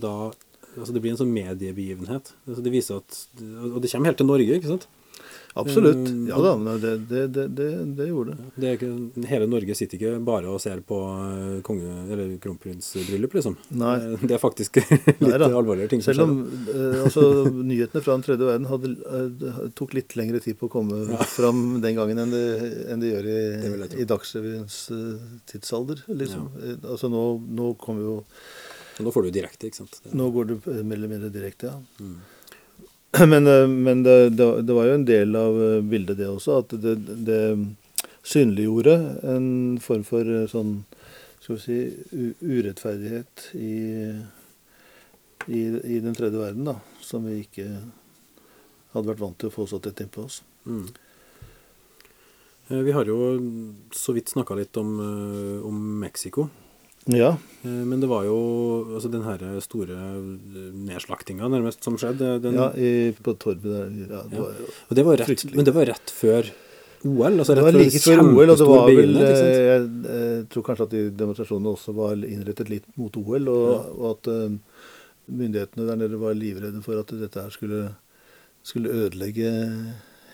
[0.04, 0.32] da
[0.74, 2.32] altså Det blir en sånn mediebegivenhet.
[2.48, 4.88] Altså det viser at, Og det kommer helt til Norge, ikke sant?
[5.54, 6.10] Absolutt.
[6.30, 8.46] Ja da, det, det, det, det, gjorde det.
[8.56, 13.58] Det ikke, hele Norge sitter ikke bare og ser på eh, konge- eller kronprinsbryllup, liksom.
[13.78, 13.94] Nei.
[14.02, 18.26] Eh, Det er faktisk litt Nei alvorligere ting Selv om uh, altså, nyhetene fra den
[18.26, 22.46] tredje verden hadde, tok litt lengre tid på å komme fram den gangen enn det,
[22.90, 23.40] enn gjør i,
[24.02, 24.80] i Dagsrevyens
[25.50, 26.06] tidsalder.
[26.08, 26.50] Liksom.
[26.58, 26.78] Ja.
[26.96, 28.22] Altså nå, nå kommer jo
[29.02, 29.96] Nå får du direkte, ikke sant.
[30.14, 31.80] Nå går eh, mer eller mindre direkte, ja.
[32.04, 32.20] Mm.
[33.28, 36.64] Men, eh, men det, det, det var jo en del av eh, bildet, det også,
[36.64, 36.96] at det,
[37.28, 37.42] det
[38.26, 38.96] synliggjorde
[39.30, 39.50] en
[39.84, 40.80] form for eh, sånn
[41.44, 41.78] skal vi si,
[42.42, 43.76] urettferdighet i,
[45.46, 47.68] i, i den tredje verden, da, som vi ikke
[48.96, 50.40] hadde vært vant til å få så tett innpå oss.
[50.66, 50.88] Mm.
[52.88, 53.18] Vi har jo
[53.94, 54.96] så vidt snakka litt om,
[55.68, 56.48] om Mexico.
[57.12, 58.34] Ja, Eh, Men det var jo
[58.98, 59.96] altså den her store
[60.76, 62.42] nedslaktinga nærmest som skjedde.
[62.44, 63.86] Den, ja i, på torvet der.
[64.10, 64.42] Ja, det Ja.
[64.42, 64.54] var
[64.90, 65.56] og det var rett, fryktelig.
[65.56, 66.50] men det var rett før
[67.06, 67.40] OL?
[67.40, 70.46] Altså Det var like før OL, og det var vel begivenhet, jeg, eh, Jeg eh,
[70.52, 74.58] tror kanskje at de demonstrasjonene også var innrettet litt mot OL, og, og at eh,
[75.32, 77.96] myndighetene der nede var livredde for at dette her skulle,
[78.64, 79.52] skulle ødelegge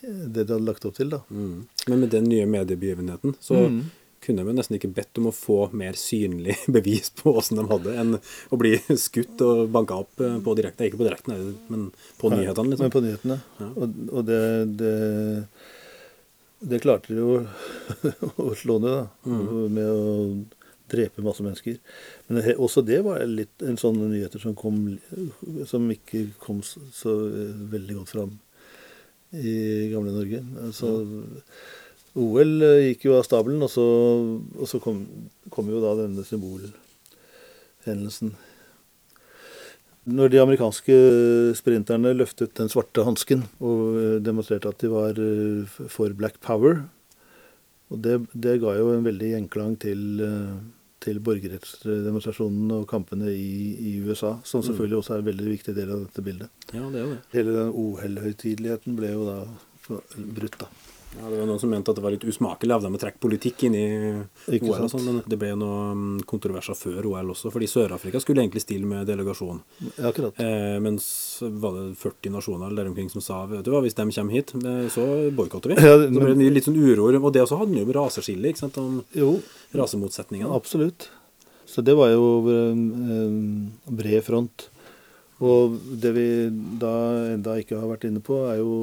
[0.01, 1.09] det de hadde lagt opp til.
[1.09, 1.19] da.
[1.29, 1.67] Mm.
[1.89, 3.83] Men med den nye mediebegivenheten så Mm.
[4.23, 7.95] Kunne de nesten ikke bedt om å få mer synlig bevis på åssen de hadde,
[8.01, 10.87] enn å bli skutt og banka opp eh, på direkte.
[10.89, 12.93] Ikke på direkten, men på nyhetene, Men liksom.
[12.95, 13.41] på nyhetene.
[13.61, 13.69] Ja.
[13.75, 14.41] Og, og det,
[14.81, 14.95] det
[16.59, 17.37] Det klarte de jo
[18.49, 19.35] å slå ned, da.
[19.71, 20.09] Med å
[20.89, 21.77] drepe masse mennesker.
[22.27, 24.97] Men også det var litt en sånn nyheter som kom
[25.69, 27.15] Som ikke kom så, så
[27.71, 28.37] veldig godt fram
[29.29, 30.39] i gamle Norge.
[30.65, 30.87] Altså,
[32.17, 32.53] OL
[32.87, 33.87] gikk jo av stabelen, og så,
[34.57, 35.03] og så kom,
[35.53, 38.33] kom jo da denne symbolhendelsen.
[40.09, 40.95] Når de amerikanske
[41.59, 45.19] sprinterne løftet den svarte hansken og demonstrerte at de var
[45.91, 46.87] for Black Power
[47.89, 50.21] og det, det ga jo en veldig gjenklang til,
[51.01, 55.95] til borgerrettsdemonstrasjonene og kampene i, i USA, som selvfølgelig også er en veldig viktig del
[55.95, 56.69] av dette bildet.
[56.69, 57.19] Ja, det er det.
[57.33, 59.39] Hele den OL-høytideligheten ble jo da
[60.37, 60.69] brutt, da.
[61.17, 63.17] Ja, det var Noen som mente at det var litt usmakelig av dem å trekke
[63.23, 63.85] politikk inn i
[64.53, 64.75] Ikke OL.
[64.75, 68.61] og sånt, sånn, Men det ble noen kontroverser før OL også, fordi Sør-Afrika skulle egentlig
[68.61, 69.61] stille med delegasjon.
[69.97, 70.37] Ja, akkurat.
[70.39, 71.07] Eh, mens
[71.41, 74.37] var det 40 nasjoner eller der omkring som sa vet du hva, hvis de kommer
[74.37, 75.79] hit, eh, så boikotter vi.
[75.81, 77.09] Ja, så ble det litt sånn uro.
[77.09, 79.39] Og det også hadde jo med ikke sant, om Jo,
[79.73, 80.53] rasemotsetningene.
[80.53, 81.09] absolutt.
[81.65, 84.69] Så det var jo en bred front.
[85.39, 86.25] Og det vi
[86.81, 86.91] da
[87.35, 88.73] enda ikke har vært inne på, er jo,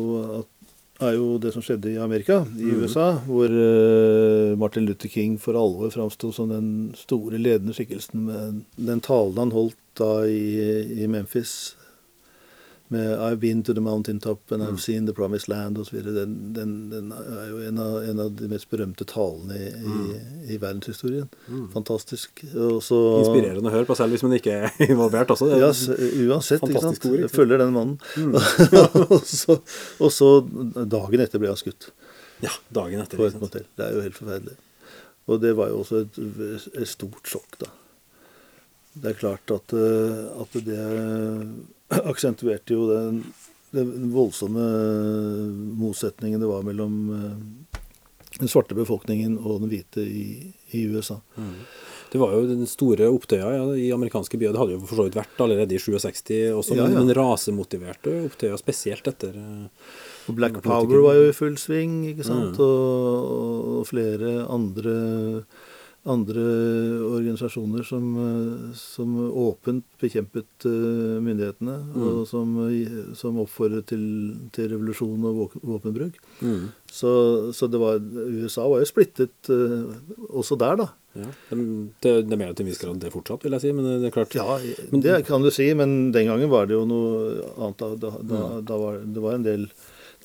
[0.41, 0.49] at,
[1.03, 5.59] er jo det som skjedde i Amerika, i USA, hvor eh, Martin Luther King for
[5.59, 11.09] alvor framsto som den store ledende skikkelsen med den talen han holdt da i, i
[11.09, 11.75] Memphis
[12.89, 16.03] med 'I've been to the mountaintop and I've seen the promised land' osv.
[16.05, 20.55] Den, den, den er jo en av, en av de mest berømte talene i, i,
[20.55, 21.29] i verdenshistorien.
[21.73, 22.45] Fantastisk.
[22.55, 25.51] Også, Inspirerende å høre på, selv hvis man ikke er involvert også.
[25.57, 26.63] Ja, uansett.
[26.63, 27.31] Fantastisk ord, ikke sant?
[27.31, 27.99] Jeg følger den mannen.
[29.11, 29.59] og, så,
[29.99, 30.31] og så
[30.87, 31.91] dagen etter ble han skutt
[32.45, 33.17] ja, dagen etter.
[33.17, 33.65] på et motell.
[33.77, 34.57] Det er jo helt forferdelig.
[35.27, 36.19] Og det var jo også et,
[36.77, 37.71] et stort sjokk, da.
[38.97, 40.85] Det er klart at, eh, at det
[42.13, 43.21] aksentuerte jo den,
[43.77, 44.67] den voldsomme
[45.79, 47.77] motsetningen det var mellom eh,
[48.39, 51.21] den svarte befolkningen og den hvite i, i USA.
[52.13, 54.53] Det var jo den store opptøya ja, i amerikanske byer.
[54.55, 56.91] Det hadde jo for så vidt vært allerede i 67 også, Ja, ja.
[56.91, 59.89] men, men rasemotiverte opptøya spesielt etter eh,
[60.29, 62.61] Og Black Power var jo i full sving, ikke sant?
[62.61, 62.67] Mm.
[62.67, 64.95] Og, og flere andre,
[66.07, 66.43] andre
[67.11, 72.03] organisasjoner som, eh, som åpent bekjempet eh, myndighetene, Mm.
[72.07, 72.53] og som,
[73.15, 74.05] som oppfordret til,
[74.53, 76.19] til revolusjon og våpenbruk.
[76.43, 79.91] mm, Så, så det var, USA var jo splittet eh,
[80.31, 80.89] også der, da.
[81.17, 81.27] ja.
[81.51, 83.73] det, det, er mer til en viss grad det fortsatt, vil jeg si.
[83.73, 84.59] Men det er klart Ja,
[84.93, 87.79] det kan du si, men den gangen var det jo noe annet.
[87.83, 89.67] Da, da, da, da var, det var en del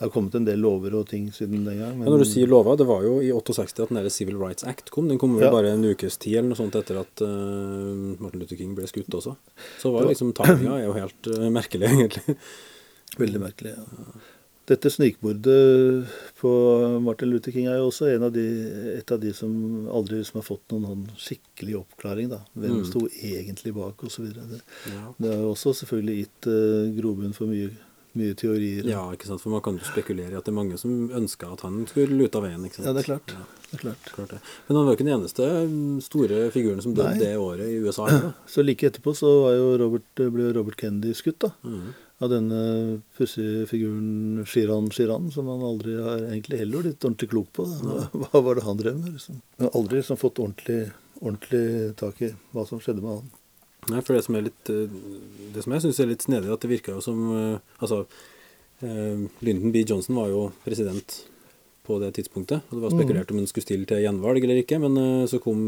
[0.01, 1.99] Det har kommet en del lover og ting siden den gang.
[2.01, 4.65] Ja, når du sier lover, det var jo i 68 at den der Civil Rights
[4.65, 5.05] Act kom.
[5.11, 5.51] Den kom vel Ja.
[5.53, 9.13] bare en ukes tid eller noe sånt etter at uh, Martin Luther King ble skutt
[9.13, 9.35] også.
[9.77, 12.35] Så var det liksom timinga er jo helt uh, merkelig, egentlig.
[13.21, 13.75] Veldig merkelig.
[13.77, 13.85] ja.
[14.71, 16.07] Dette snikmordet
[16.39, 16.49] på
[17.03, 18.43] Martin Luther King er jo også en av de,
[18.97, 19.51] et av de som
[19.91, 22.29] aldri som har fått noen sånn skikkelig oppklaring.
[22.29, 22.39] da.
[22.55, 22.85] Hvem Mm.
[22.87, 24.31] sto egentlig bak, osv.
[24.33, 25.13] Det, Ja.
[25.19, 27.69] det har jo også selvfølgelig gitt uh, grobunn for mye,
[28.19, 28.85] mye teorier.
[28.89, 29.41] ja, ikke sant.
[29.43, 32.17] For man kan jo spekulere i at det er mange som ønska at han skulle
[32.19, 32.65] lute av veien.
[32.67, 32.87] ikke sant?
[32.89, 33.31] Ja, det er klart.
[33.37, 34.11] Ja, Det er klart.
[34.15, 34.39] klart det.
[34.67, 37.77] Men han var jo ikke den eneste mm, store figuren som døde det året i
[37.85, 38.07] USA.
[38.11, 38.31] da.
[38.47, 41.51] Så like etterpå så var jo Robert, ble Robert Kennedy skutt, da.
[41.63, 41.91] Mhm.
[42.21, 42.57] Av denne
[43.17, 47.65] pussige figuren Shiran Shiran, som han aldri har egentlig heller blitt ordentlig klok på.
[47.65, 49.15] Hva, hva var det han drev med?
[49.15, 49.39] liksom?
[49.57, 53.31] Han har aldri liksom fått ordentlig, ordentlig tak i hva som skjedde med han.
[53.89, 54.93] Nei, for det som er litt eh,
[55.55, 58.03] Det som jeg syns er litt snedig, at det virka jo som eh, Altså,
[58.85, 59.81] eh, Lyndon B.
[59.81, 61.23] Johnson var jo president
[61.81, 62.61] på det tidspunktet.
[62.69, 65.63] Og det var spekulert om han skulle stille til gjenvalg eller ikke, men så kom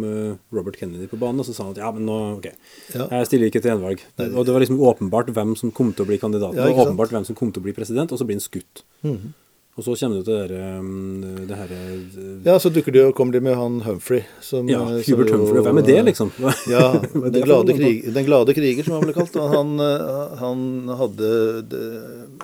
[0.54, 2.45] Robert Kennedy på banen, og så sa han at ja, men nå OK,
[2.93, 4.04] jeg stiller ikke til gjenvalg.
[4.30, 6.54] Og det var liksom åpenbart hvem som kom til å bli kandidat.
[6.54, 6.84] Sant?
[6.86, 8.86] åpenbart hvem som kom til å bli president, og så blir han skutt.
[9.02, 9.34] Mhm.
[9.73, 12.99] Og så kommer du til det der, eh, det her eh, Ja, så dukker det
[13.01, 14.21] jo, kommer de med han Humphrey.
[14.41, 15.63] Som, Ja, eh, Hubert jo- Humphrey.
[15.65, 16.31] Hvem er det, liksom?
[16.69, 19.33] Ja, den glade, krig, den glade kriger, som han ble kalt.
[19.33, 20.59] Han, eh, han
[20.99, 21.31] hadde
[21.73, 21.81] det,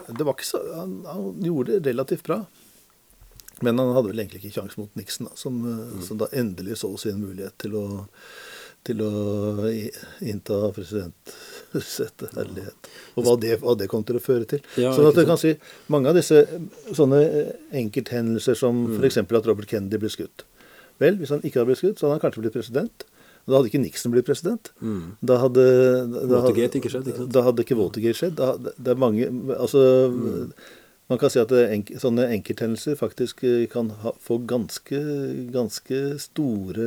[0.10, 2.42] det var ikke så, han, han gjorde det relativt bra.
[3.62, 6.02] Men han hadde vel egentlig ikke kjangs mot Nixon, da, som, mm.
[6.08, 7.86] som da endelig så sin mulighet til å,
[8.88, 9.12] til å
[9.70, 10.74] innta innta
[11.74, 12.34] presidentsettet.
[12.38, 12.90] Herlighet.
[13.18, 14.62] Og hva det, hva det kom til å føre til.
[14.82, 15.56] Ja, sånn at du kan si
[15.94, 16.44] mange av disse
[16.98, 17.22] sånne
[17.84, 19.00] enkelthendelser som Mm.
[19.04, 19.18] f.eks.
[19.24, 20.44] at Robert Kennedy ble skutt.
[21.00, 23.06] Vel, hvis han ikke hadde blitt skutt, så hadde han kanskje blitt president.
[23.48, 24.70] Da hadde ikke Nixon blitt president.
[24.82, 25.16] Mm.
[25.26, 25.64] Da hadde
[26.12, 27.32] da Watergate ikke skjedd, ikke sant?
[27.34, 28.36] Da hadde ikke Watergate skjedd.
[28.36, 29.26] Da, det er mange
[29.58, 30.52] Altså Mm.
[31.10, 33.88] Man kan si at enk, sånne enkelthendelser faktisk eh, kan
[34.22, 35.00] få ganske,
[35.50, 36.86] ganske store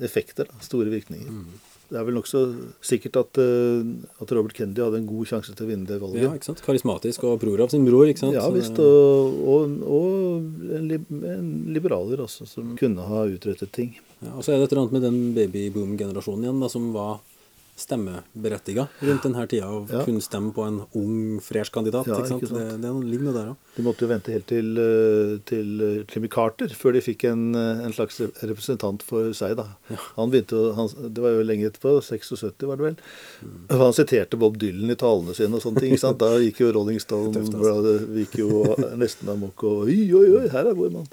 [0.00, 0.46] effekter.
[0.48, 1.28] Da, store virkninger.
[1.28, 1.58] Mm.
[1.88, 2.40] Det er vel nokså
[2.84, 3.86] sikkert at, eh,
[4.20, 6.20] at Robert Kennedy hadde en god sjanse til å vinne det valget.
[6.26, 6.60] Ja, ikke sant?
[6.64, 8.36] Karismatisk og bror av sin bror, ikke sant?
[8.36, 10.90] Ja visst, og, og, og en,
[11.32, 13.96] en liberaler også, som kunne ha utrettet ting.
[14.20, 17.22] Ja, og så er det et eller annet med den babyboom-generasjonen igjen, da, som var
[17.78, 20.02] stemmeberettiga rundt denne tida, og Ja.
[20.04, 22.06] kunne stemme på en ung, fresh kandidat.
[22.06, 22.42] Ja, ikke sant?
[22.42, 22.58] ikke sant.
[22.58, 23.56] Det, det er noe lignende der òg.
[23.76, 27.54] De måtte jo vente helt til, eh, til eh, Jimmy Carter før de fikk en,
[27.54, 29.56] eh, en slags representant for seg.
[29.56, 29.68] da.
[30.16, 32.96] Han begynte, han, Det var jo lenge etterpå, 76 var det vel.
[33.42, 33.78] Mm.
[33.78, 35.92] Han siterte Bob Dylan i talene sine og sånne ting.
[35.94, 36.18] ikke sant?
[36.18, 37.62] Da gikk jo Rolling Stone Tøft, altså.
[37.62, 41.08] bladet gikk jo nesten amok og Oi, oi, oi, her er vår mann.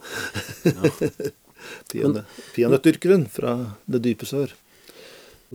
[0.66, 0.92] Ja.
[2.56, 3.56] Peanøttdyrkeren fra
[3.90, 4.52] det dype sør.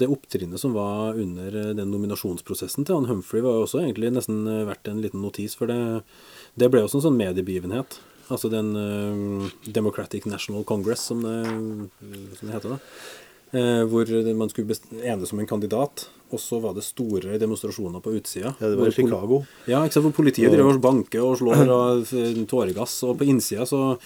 [0.01, 4.13] Det opptrinnet som var under eh, den nominasjonsprosessen til han Humphrey, var jo også egentlig
[4.15, 5.81] nesten eh, verdt en liten notis, for det,
[6.61, 8.01] det ble også en sånn mediebegivenhet.
[8.31, 11.43] Altså den eh, Democratic National Congress, som det,
[12.39, 12.79] som det heter.
[12.79, 12.81] da.
[13.51, 14.07] Eh, hvor
[14.39, 18.53] man skulle enes om en kandidat, og så var det store demonstrasjoner på utsida.
[18.61, 19.41] Ja, det var i Chicago.
[19.67, 22.13] Ja, ikke sant, hvor politiet driver og banker og slår og
[22.51, 23.97] tåregass, og på innsida så,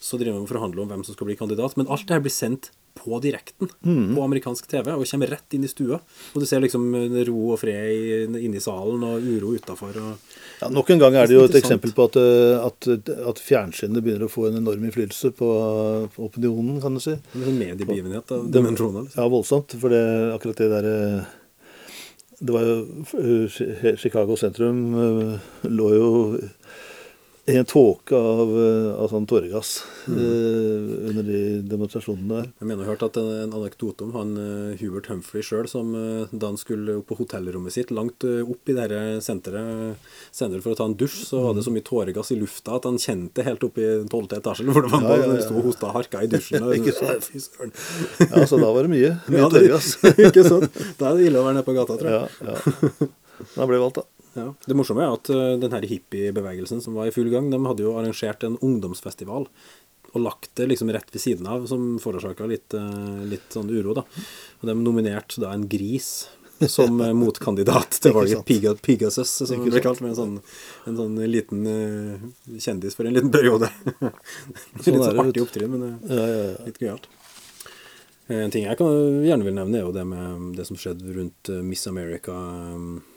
[0.00, 1.76] så driver man og forhandler om hvem som skal bli kandidat.
[1.76, 3.68] Men alt det her blir sendt på direkten
[4.14, 5.98] på amerikansk TV og kommer rett inn i stua.
[6.32, 9.98] Og du ser liksom eh, ro og fred inne i salen og uro utafor.
[10.60, 12.88] Ja, Nok en gang er det jo et eksempel på at, eh, at,
[13.32, 15.50] at fjernsynet begynner å få en enorm innflytelse på,
[16.14, 17.16] på opinionen, kan du si.
[17.34, 19.08] En mediebegivenhet av dimensjoner.
[19.08, 19.20] Liksom.
[19.20, 19.76] Ja, voldsomt.
[19.80, 20.04] For det,
[20.36, 20.96] akkurat det derre
[22.38, 22.78] Det var jo
[23.20, 26.08] eh, Chicago sentrum eh, lå jo
[27.46, 32.46] i en tåke av, eh, av sånn tåregass eh, under de demonstrasjonene der.
[32.56, 35.90] Jeg mener jeg har hørt at en, anekdote om han eh, Hubert Humphrey sjøl, som
[35.98, 38.88] eh, da han skulle opp på hotellrommet sitt, langt opp i det
[39.26, 40.00] senteret,
[40.32, 42.88] senteret for å ta en dusj, så var det så mye tåregass i lufta at
[42.88, 45.68] han kjente helt opp i tolvte etasje, hvor det var Ja, ja, ja, sto og
[45.68, 46.64] hosta og harka i dusjen.
[46.64, 47.28] Og, Ikke sant.
[47.28, 47.76] Fy søren.
[48.24, 49.12] Ja, så da var det mye.
[49.28, 49.98] Mye Ja, tåregass.
[50.16, 50.80] ikke sant?
[50.96, 52.34] Da er det ille å være nede på gata, tror jeg.
[52.40, 53.12] Ja, ja.
[53.52, 54.08] Da ble det valgt, da.
[54.34, 54.50] Ja.
[54.66, 57.96] Det morsomme er at uh, den hippiebevegelsen som var i full gang, de hadde jo
[57.98, 59.48] arrangert en ungdomsfestival
[60.14, 63.96] og lagt det liksom rett ved siden av, som forårsaka litt, uh, litt sånn uro.
[63.98, 64.04] da.
[64.60, 66.28] Og de nominerte da en gris
[66.70, 68.44] som uh, motkandidat til valget.
[68.46, 70.02] Piga, Pigasus, som det ble kalt.
[70.04, 70.38] Med en sånn,
[70.90, 73.70] en sånn liten uh, kjendis for en liten periode.
[73.90, 77.10] litt Sånn det, artig opptrinn, men Ja, litt gøyalt.
[78.28, 78.88] Eh, En ting jeg kan,
[79.24, 81.84] gjerne vil nevne, er jo det med det som skjedde rundt eh, Miss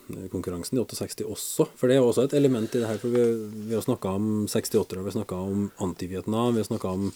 [0.10, 1.68] America-konkurransen i 68 også.
[1.78, 2.98] For det er også et element i det her.
[3.02, 3.24] For vi,
[3.70, 7.08] vi har snakka om 68-ere, vi har snakka om anti-Vietnam, vi har snakka om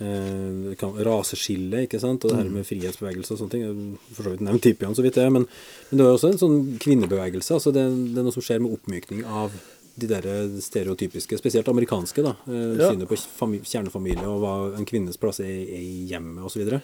[0.00, 3.64] eh, raseskille, ikke sant, og det her med frihetsbevegelse og sånne ting.
[3.66, 5.46] Jeg For så vidt nevnt Tipian så vidt det, men,
[5.90, 7.54] men det er også en sånn kvinnebevegelse.
[7.58, 9.52] altså det, det er noe som skjer med oppmykning av
[9.98, 10.26] de der
[10.62, 12.92] stereotypiske, spesielt amerikanske, da, eh, Ja.
[12.92, 16.78] synet på fami kjernefamilie og hva en kvinnes plass er i- hjemmet osv.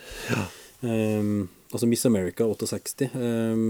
[0.85, 3.09] Um, altså Miss America 68.
[3.19, 3.65] Um,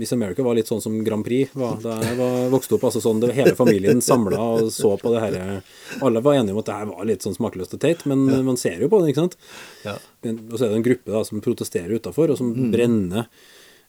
[0.00, 2.88] Miss America var litt sånn som Grand Prix var da jeg var, vokste opp.
[2.88, 5.62] altså sånn, Hele familien samla og så på det her.
[6.02, 8.56] Alle var enige om at det her var litt sånn smakløst og teit, men man
[8.56, 9.36] ser jo på det, ikke sant?
[9.84, 9.98] Ja.
[10.24, 12.70] Og så er det en gruppe da som protesterer utafor, og som Mm.
[12.72, 13.26] brenner.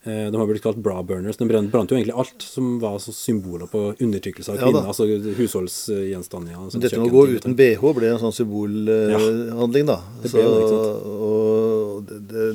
[0.04, 1.38] Eh, De har blitt kalt bra burners.
[1.38, 4.88] De brant, brant jo egentlig alt som var så symboler på undertrykkelse av Ja kvinner.
[4.88, 5.06] altså
[5.38, 6.52] husholdsgjenstander.
[6.52, 7.54] ja, sånn dette med å gå uten.
[7.56, 10.00] BH ble en sånn symbolhandling, da.
[10.24, 12.46] Det ble Så, det, ikke og det, det,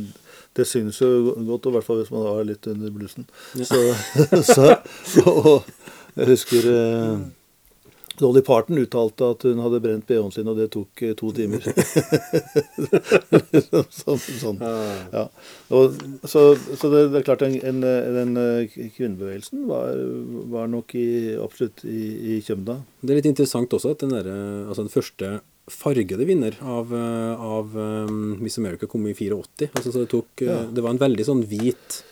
[0.57, 3.27] det synes jo godt, og i hvert fall hvis man har litt under blussen.
[3.57, 3.81] Så,
[4.53, 4.77] så
[5.27, 5.67] og
[6.17, 7.17] jeg husker eh,
[8.17, 11.61] Dolly Parton uttalte at hun hadde brent BH-en sin, og det tok eh, to timer.
[13.99, 14.63] sånn, sånn.
[15.13, 15.27] Ja.
[15.77, 20.01] Og, så så det, det er klart en, den eh, kvinnebevegelsen var,
[20.55, 22.79] var nok i, absolutt i, i kjømda.
[23.03, 24.33] Det er litt interessant også at den, der,
[24.65, 25.35] altså den første
[25.71, 29.71] fargede vinner av, eh, av um, Miss America kom i 84.
[29.75, 30.59] Altså, så det, tok, eh, Ja.
[30.73, 32.03] det var en veldig sånn hvit,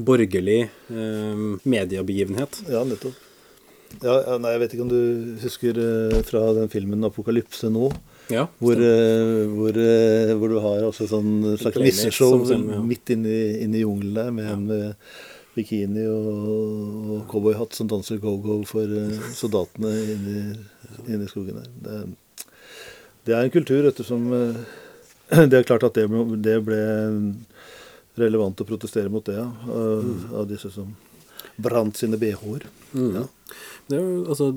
[0.00, 2.62] borgerlig eh, mediebegivenhet.
[2.70, 3.18] Ja, nettopp.
[4.04, 7.90] Ja, ja, nei, Jeg vet ikke om du husker eh, fra den filmen 'Apokalypse' nå?
[8.30, 12.80] Ja, Hvor, eh, hvor, eh, hvor du har altså sånn slags Playmates nisseshow ja.
[12.86, 14.94] midt inne i, jungelen der, med en med
[15.56, 16.28] bikini og,
[17.10, 21.66] og cowboyhatt som danser go-go for eh, soldatene inne, i- inne i skogen der.
[21.82, 22.16] Det,
[23.26, 24.60] det er en kultur, ettersom eh,
[25.50, 26.80] Det er klart at det ble, det ble
[28.18, 30.08] relevant å protestere mot det, ja, av,
[30.42, 30.90] av disse som
[31.60, 32.66] brant sine bh-er.
[32.92, 33.12] Mm.
[33.20, 33.26] Ja.
[33.90, 33.98] Det,
[34.30, 34.50] altså,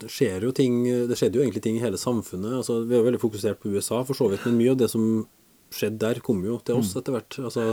[0.00, 2.58] det skjer jo ting Det skjedde jo egentlig ting i hele samfunnet.
[2.60, 4.90] Altså, vi er jo veldig fokusert på USA, for så vidt, men mye av det
[4.92, 5.24] som
[5.72, 7.38] skjedde der, kom jo til oss etter hvert.
[7.40, 7.66] Altså,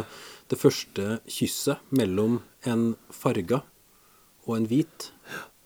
[0.52, 3.62] det første kysset mellom en farga
[4.48, 5.10] og en hvit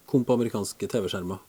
[0.10, 1.42] kom på amerikanske TV-skjermer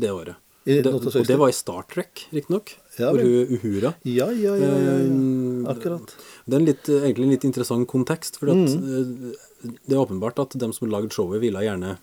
[0.00, 0.51] det året.
[0.64, 2.76] I Det, og det var i Star Trek, riktignok.
[3.00, 4.68] Ja, hun Uhura Ja, ja, ja.
[4.68, 4.96] ja, ja.
[5.00, 6.14] eh, Akkurat.
[6.46, 9.32] Det er en litt, egentlig en litt interessant kontekst, for Mm.
[9.62, 11.96] det er åpenbart at dem som lagde showet, ville gjerne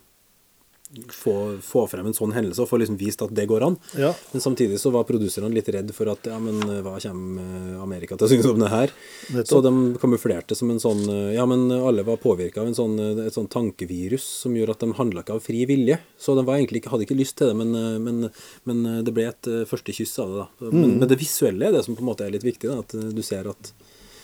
[1.13, 3.75] få, få frem en sånn hendelse og få liksom vist at det går an.
[3.99, 4.09] Ja.
[4.33, 8.17] Men samtidig så var produserne litt redd for at ja, men eh, hva kommer Amerika
[8.17, 8.93] til å synes om det her?
[9.29, 9.51] Nettopp.
[9.51, 12.97] Så de kamuflerte som en sånn eh, Ja, men alle var påvirka av en sånn,
[13.03, 15.99] eh, et sånn tankevirus som gjorde at de handla ikke av fri vilje.
[16.17, 18.29] Så de var egentlig hadde ikke lyst til det, men, men,
[18.65, 20.73] men det ble et første kyss av det, da.
[20.73, 22.81] Men, men det visuelle er det som på en måte er litt viktig, da.
[22.81, 23.73] At du ser at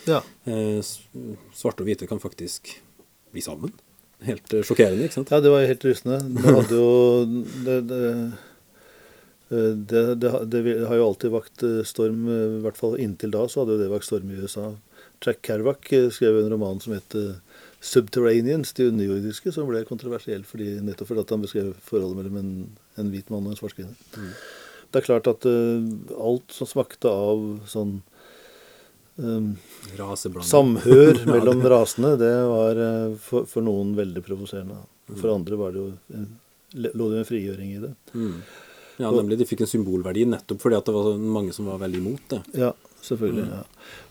[0.09, 0.21] ja.
[0.49, 0.81] eh,
[1.55, 2.73] svarte og hvite kan faktisk
[3.33, 3.73] bli sammen.
[4.23, 5.31] Helt eh, sjokkerende, ikke sant?
[5.33, 6.19] Ja, det var helt rystende.
[6.23, 6.89] Det hadde jo
[7.65, 8.01] det, det,
[9.91, 13.63] det, det, har jo alltid vakt eh, storm, eh, i hvert fall inntil da så
[13.63, 14.71] hadde jo det vakt storm i USA.
[15.23, 17.15] Jack Kerouac skrev en roman som het
[17.85, 22.53] 'Subterraneans', de underjordiske, som ble kontroversiell fordi, nettopp fordi han beskrev forholdet mellom en,
[22.97, 23.93] en hvit mann og en svart kvinne.
[24.89, 25.83] Det er klart at uh,
[26.17, 27.99] alt som smakte av sånn
[29.19, 34.81] eh, Samhør mellom rasene, det var eh, for, for noen veldig provoserende.
[35.13, 35.89] For andre var det jo,
[36.75, 37.93] lå det jo en frigjøring i det.
[38.17, 38.39] Mm.
[38.97, 39.37] Ja, nemlig.
[39.39, 42.41] De fikk en symbolverdi nettopp fordi at det var mange som var veldig imot det.
[42.61, 42.71] Ja,
[43.03, 43.45] selvfølgelig.
[43.51, 43.63] ja.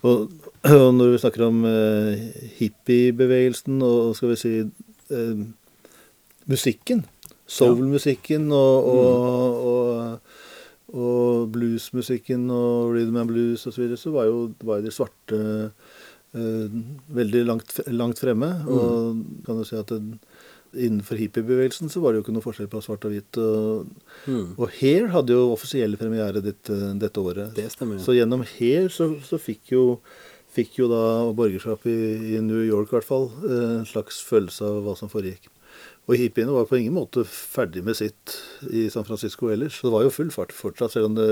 [0.04, 0.34] Og,
[0.84, 2.24] og når vi snakker om eh,
[2.60, 5.44] hippiebevegelsen og skal vi si eh,
[6.50, 7.04] musikken,
[7.48, 10.33] soul-musikken og, og, og,
[10.94, 14.92] og bluesmusikken og rhythm and blues osv., så, videre, så var jo, var jo de
[14.94, 15.38] svarte
[16.34, 16.80] eh,
[17.18, 18.50] veldig langt, langt fremme.
[18.70, 20.00] Og kan du si at det,
[20.74, 23.38] innenfor hippiebevegelsen så var det jo ikke noe forskjell på svart og hvit.
[23.38, 23.90] Og,
[24.26, 24.54] Mm.
[24.56, 27.52] og Hair hadde jo offisielle premiere dette, dette året.
[27.54, 27.98] Det stemmer.
[28.02, 29.82] Så gjennom Hair så, så fikk, jo,
[30.54, 31.02] fikk jo da
[31.36, 35.10] borgerskapet i, i New York i hvert fall eh, en slags følelse av hva som
[35.12, 35.50] foregikk.
[36.04, 38.34] Og hippiene var på ingen måte ferdig med sitt
[38.68, 39.78] i San Francisco ellers.
[39.78, 41.28] Så det var jo full fart fortsatt, selv om det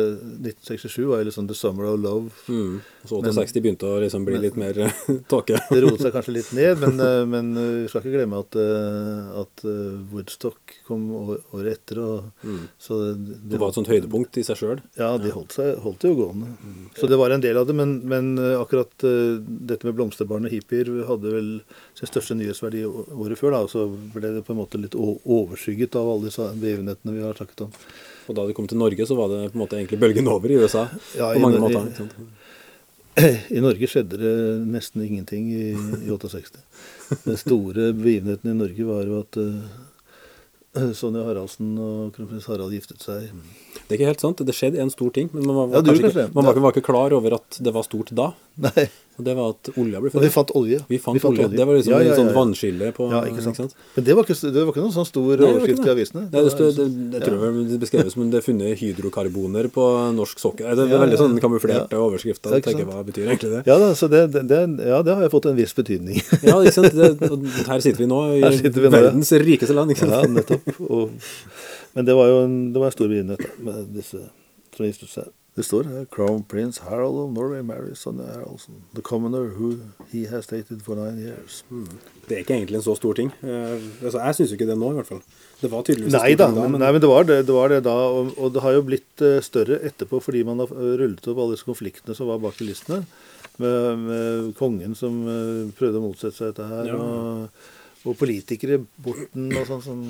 [0.48, 2.30] 1967 var jo liksom the summer of love.
[2.48, 2.78] Mm.
[3.04, 5.02] Så 68 begynte å liksom bli litt mer eh,
[5.32, 5.58] tåke.
[5.68, 8.56] Det roet seg kanskje litt ned, men, eh, men eh, vi skal ikke glemme at,
[9.42, 9.64] at
[10.14, 12.00] Woodstock kom året etter.
[12.00, 12.48] Og,
[12.80, 14.80] så det, Det var et sånt høydepunkt i seg sjøl.
[14.96, 16.54] Ja, de holdt, seg, holdt jo gående.
[16.96, 20.88] Så det var en del av det, men, men akkurat dette med blomsterbarn og hippier
[21.10, 21.54] hadde vel
[21.98, 23.84] sin største nyhetsverdi året før, da, og så
[24.16, 27.60] ble det på en måte litt o- overskygget av alle disse begivenhetene vi har snakket
[27.66, 27.72] om.
[28.28, 30.50] Og da det kom til Norge, så var det på en måte egentlig bølgen over
[30.50, 30.88] i USA.
[31.18, 31.90] Ja, på mange i, måter.
[31.92, 33.30] I.
[33.58, 34.34] I Norge skjedde det
[34.72, 36.62] nesten ingenting i, i 68.
[37.26, 39.58] Den store begivenheten i Norge var jo at uh,
[40.96, 43.26] Sonja Haraldsen og kronprins Harald giftet seg.
[43.76, 44.40] Det er ikke helt sant.
[44.48, 46.86] Det skjedde en stor ting, men man var, Ja, kanskje ikke, man var, var ikke
[46.88, 48.30] klar over at det var stort da.
[48.64, 48.86] Nei,
[49.20, 50.22] Og det var at olja ble funnet.
[50.22, 50.78] og vi fant olje.
[50.88, 51.48] Vi fant, olje.
[51.52, 52.36] Det var liksom Ja, ja, en sånn ja, ja.
[52.38, 53.74] vannskille på Ja, ikke sant.
[53.96, 56.22] Men det var ikke, det var ikke noen sånn stor overskrift i avisene.
[56.32, 59.68] Nei, det, det, det, tror jeg tror vel det beskreves som det er funnet hydrokarboner
[59.74, 60.70] på norsk sokkel.
[60.78, 62.00] Det er veldig sånn kamuflerte Ja.
[62.06, 62.54] overskrifter.
[62.56, 63.62] Ja, Jeg tenker, hva betyr egentlig det?
[63.68, 66.22] Ja, da, så det, ja, det har jeg fått en viss betydning.
[66.48, 66.96] Ja, ikke sant?
[67.68, 68.90] Her sitter vi nå i vi nå, ja.
[68.96, 69.92] verdens rikeste land.
[69.92, 70.16] ikke sant?
[70.16, 70.80] ja, nettopp.
[70.88, 71.12] Og,
[71.94, 74.24] men det var jo en, det var en stor begivenhet med disse
[74.72, 75.30] som giftet seg.
[75.52, 80.24] Det står her Crown Prince Harold of Norway marries Sonja Haraldsen, the commoner who he
[80.30, 81.58] has dated for nine years.
[82.24, 83.28] Det er ikke egentlig en så stor ting.
[83.44, 85.20] Eh, altså, jeg syns ikke det nå, i hvert fall.
[85.60, 87.82] Det var tydeligvis Nei da, da, men, nei, men det, var det, det var det
[87.84, 87.98] da.
[88.16, 91.58] Og, og det har jo blitt eh, større etterpå fordi man har rullet opp alle
[91.58, 93.02] disse konfliktene som var bak kulissene.
[93.60, 96.94] Med, med kongen som eh, prøvde å motsette seg dette her.
[96.94, 96.96] Ja.
[96.96, 100.00] Og, og politikere, Borten og sånn, som,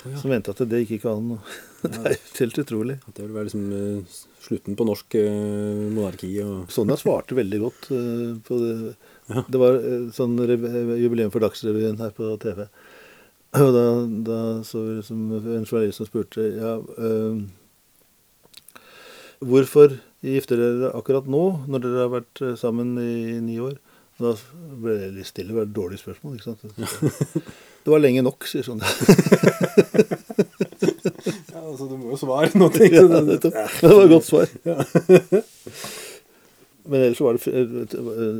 [0.00, 1.36] som mente at det gikk ikke an.
[1.82, 2.96] det er jo helt utrolig.
[3.06, 7.60] at det vil være liksom eh, slutten på norsk eh, monarki og Sonja svarte veldig
[7.62, 8.74] godt eh, på det.
[9.30, 9.44] Ja.
[9.46, 9.78] Det var
[10.16, 10.36] sånn
[10.98, 12.64] jubileum for Dagsrevyen her på TV.
[13.60, 13.84] Og da,
[14.26, 17.42] da så vi liksom en journalist som spurte ja, øh,
[19.42, 23.78] hvorfor gifter dere akkurat nå, når dere har vært sammen i ni år?
[24.20, 24.36] Og da
[24.82, 25.50] ble det litt stille.
[25.50, 26.36] Det var et dårlig spørsmål.
[26.36, 27.60] ikke sant?
[27.80, 28.82] Det var lenge nok, sier sånn.
[31.50, 32.70] Ja, altså, du må jo svare noe.
[32.88, 34.46] Ja, det, det var et godt svar.
[36.90, 37.42] Men ellers var det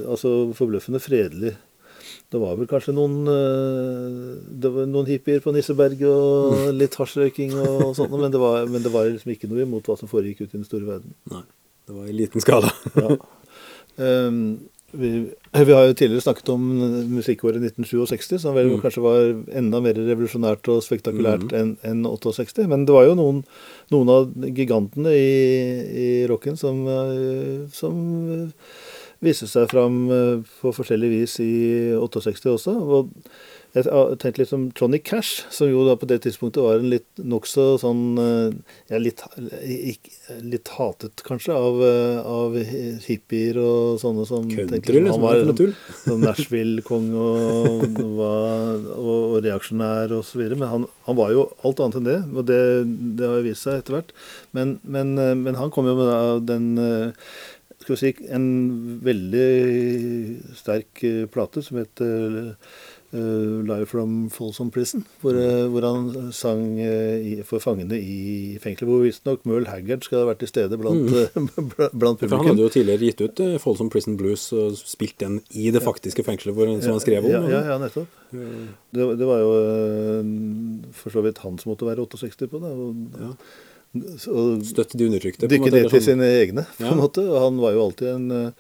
[0.09, 1.53] altså, forbløffende fredelig.
[2.31, 7.51] Det var vel kanskje noen, eh, det var noen hippier på Nisseberg og litt hasjrøyking
[7.59, 10.45] og sånt, men det, var, men det var liksom ikke noe imot hva som foregikk
[10.45, 11.11] ute i den store verden.
[11.33, 11.43] Nei,
[11.91, 12.71] det var i liten skala.
[12.95, 13.09] Ja.
[14.07, 14.41] Ehm,
[14.93, 15.11] vi,
[15.55, 16.63] vi har jo tidligere snakket om
[17.13, 19.21] musikkåret 1967, som vel kanskje var
[19.61, 22.67] enda mer revolusjonært og spektakulært enn en 68.
[22.71, 23.43] Men det var jo noen,
[23.95, 25.31] noen av gigantene i,
[25.91, 28.01] i rocken som, eh, som
[29.25, 31.53] viste seg fram eh, på forskjellig vis i
[32.01, 32.77] 68 også.
[32.81, 33.15] og
[33.71, 33.87] jeg
[34.19, 37.67] tenkte litt som Johnny Cash, som jo da på det tidspunktet var en litt nokså
[37.79, 38.57] sånn eh,
[38.91, 39.23] ja, litt,
[40.43, 42.57] litt hatet kanskje av, eh, av
[43.07, 45.71] hippier og sånne som Country, tenkte liksom, han var
[46.03, 50.59] sånn Nashville-konge og, og, og reaksjonær og så videre.
[50.59, 52.61] Men han, han var jo alt annet enn det, og det,
[53.21, 54.15] det har jo vist seg etter hvert.
[54.57, 56.71] Men, men, eh, men han kom jo med da den
[57.81, 58.49] skal vi si, en
[59.01, 59.47] veldig
[60.59, 61.01] sterk
[61.33, 62.57] plate som heter
[63.13, 68.87] Live from Folsom Prison, hvor, eh, hvor han sang eh, i, for fangene i fengselet.
[68.87, 71.11] Hvor visstnok Merle Haggard skal ha vært til stede blant,
[72.01, 75.41] blant For han hadde jo tidligere gitt ut eh, Folsom Prison Blues og spilt den
[75.51, 77.33] i det faktiske fengselet hvor, som han skrev om.
[77.35, 78.21] Ja, ja, ja nettopp.
[78.31, 80.31] Det, det var jo eh,
[81.03, 82.73] for så vidt han som måtte være 68 på det.
[82.77, 83.35] Og, Ja.
[83.91, 85.49] Og Støtt de undertrykte.
[85.51, 86.05] dykke ned til sånn.
[86.05, 86.93] sine egne, på Ja.
[86.95, 87.25] måte.
[87.27, 88.51] Og han var jo alltid en, eh,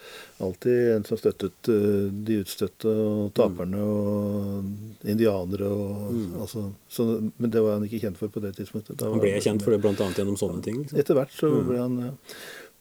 [0.43, 4.65] alltid en som støttet eh, de utstøtte og taperne og
[5.07, 8.97] indianere og altså, så, Men det var han ikke kjent for på det tidspunktet.
[8.97, 9.93] Da Han ble kjent for det bl.a.
[9.95, 10.83] gjennom sånne ting.
[10.83, 10.99] Liksom.
[10.99, 12.11] Etter hvert så ble han ja.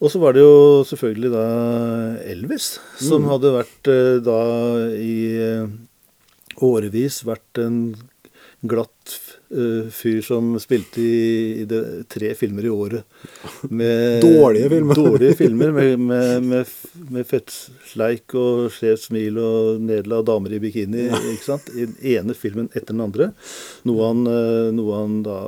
[0.02, 1.46] Og så var det jo selvfølgelig da
[2.32, 4.40] Elvis, som hadde vært eh, da
[4.96, 5.68] i
[6.66, 7.96] årevis vært en
[8.62, 9.14] glatt
[9.52, 11.82] eh, fyr som spilte i, i det,
[12.12, 13.06] tre filmer i året.
[13.70, 15.00] Med, Dårlige filmer.
[15.00, 16.74] Dårlige filmer med, med, med,
[17.16, 21.08] med fettsleik og skjevt smil og nedla damer i bikini.
[21.08, 21.72] ikke sant?
[21.72, 23.32] I den ene filmen etter den andre.
[23.88, 25.40] Noe han, eh, noe han da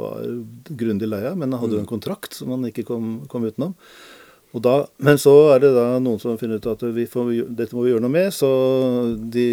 [0.00, 0.24] var
[0.70, 3.76] grundig lei av, men han hadde jo en kontrakt som han ikke kom, kom utenom.
[4.54, 7.74] Og da, men så er det da noen som finner ut at vi får, dette
[7.74, 8.50] må vi gjøre noe med, så
[9.34, 9.46] de,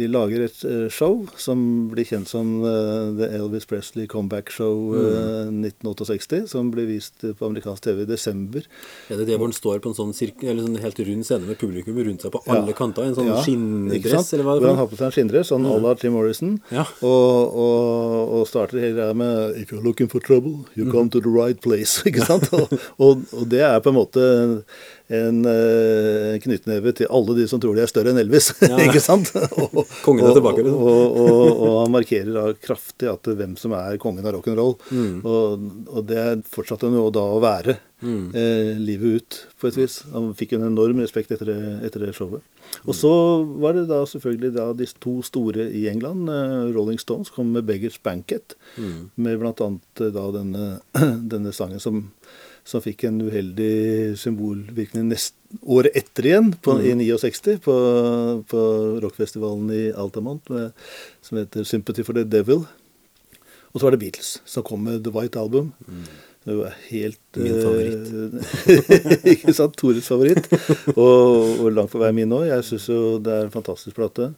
[0.00, 1.60] de lager et eh, show som
[1.92, 5.60] blir kjent som eh, The Elvis Presley Comeback Show mm.
[5.68, 8.66] 1968, som blir vist på amerikansk TV i desember.
[9.12, 11.98] Er det det hvor han står på en sånn, sånn helt rund scene med publikum
[12.00, 12.78] rundt seg på alle Ja.
[12.80, 13.06] kanter?
[13.08, 14.82] En sånn Ja, skinndress, eller hva Hvor det han er?
[14.82, 16.56] har på seg en skinndress, sånn à la Jim Morrison.
[16.72, 16.86] Ja.
[17.02, 21.20] Og, og, og starter hele greia med If you're looking for trouble, you come to
[21.20, 22.00] the right place.
[22.08, 22.48] ikke sant?
[22.56, 24.24] Og, og, og det er på en måte
[25.10, 28.52] en eh, knyttneve til alle de som tror de er større enn Elvis.
[28.70, 28.78] Ja.
[28.84, 29.32] ikke sant?
[29.60, 30.80] Og, Kongen er tilbake, liksom.
[30.80, 34.76] Og, og, og han markerer da kraftig at hvem som er kongen av rock'n'roll.
[34.94, 35.16] Mm.
[35.26, 38.30] Og, og det er fortsatt jo da å være Mm.
[38.32, 39.98] eh, livet ut, på et vis.
[40.14, 42.40] Han fikk en enorm respekt etter det, etter det showet.
[42.88, 43.10] Og så
[43.60, 47.66] var det da selvfølgelig da de to store i England, eh, Rolling Stones, kom med
[47.68, 49.10] 'Beggars Banket', Mm.
[49.20, 49.52] med bl.a.
[50.16, 50.80] da denne,
[51.34, 52.06] denne sangen som,
[52.70, 55.34] som fikk en uheldig symbolvirkning nest,
[55.66, 57.76] året etter igjen, på, i 69, på,
[58.50, 58.64] på
[59.02, 60.70] rockfestivalen i Altamont, med,
[61.26, 62.68] som heter 'Sympathy for the Devil'.
[63.70, 65.72] Og så var det Beatles, som kom med The White Album.
[66.44, 68.08] Det var helt Min favoritt.
[69.34, 69.76] ikke sant?
[69.76, 70.48] Tores favoritt.
[70.96, 72.48] Og, og langt på vei min òg.
[72.48, 74.32] Jeg syns jo det er en fantastisk plate.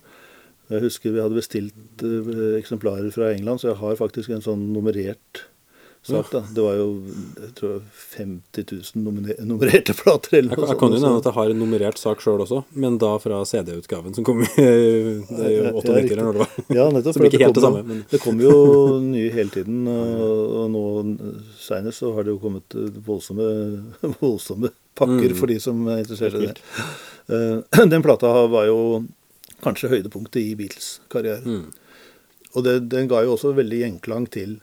[0.73, 4.67] Jeg husker vi hadde bestilt eh, eksemplarer fra England, så jeg har faktisk en sånn
[4.75, 5.45] nummerert
[6.03, 6.31] sak.
[6.33, 6.41] da.
[6.55, 6.87] Det var jo
[7.39, 7.75] jeg tror
[8.17, 8.65] 50
[8.97, 10.39] 000 numine- nummererte plater.
[10.39, 12.99] eller noe jeg kan jo nevne at jeg har en nummerert sak sjøl også, men
[12.99, 16.51] da fra CD-utgaven som kom i det er jo Ja, 98 eller når det var.
[16.79, 17.15] Ja, nettopp.
[17.19, 20.85] Som ikke helt det samme, men- Det kommer jo nye hele tiden, og, og nå
[21.59, 23.47] seinest så har det jo kommet eh, voldsomme,
[24.21, 25.37] voldsomme pakker Mm.
[25.39, 26.59] for de som er interessert i det.
[27.31, 29.05] Eh, Den plata var jo
[29.63, 31.41] kanskje høydepunktet i Beatles' karriere.
[31.47, 31.71] Mm.
[32.59, 34.59] Og det, den ga jo også veldig gjenklang til,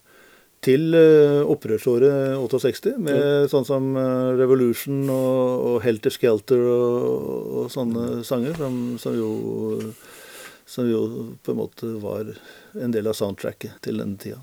[0.63, 7.71] til eh, opprørsåret 68, med sånn som eh, Revolution og, og Helter Skelter og, og
[7.71, 9.93] sånne sanger, som, som, jo,
[10.67, 11.01] som jo
[11.45, 12.33] på en måte var
[12.75, 14.41] en del av soundtracket til den tida.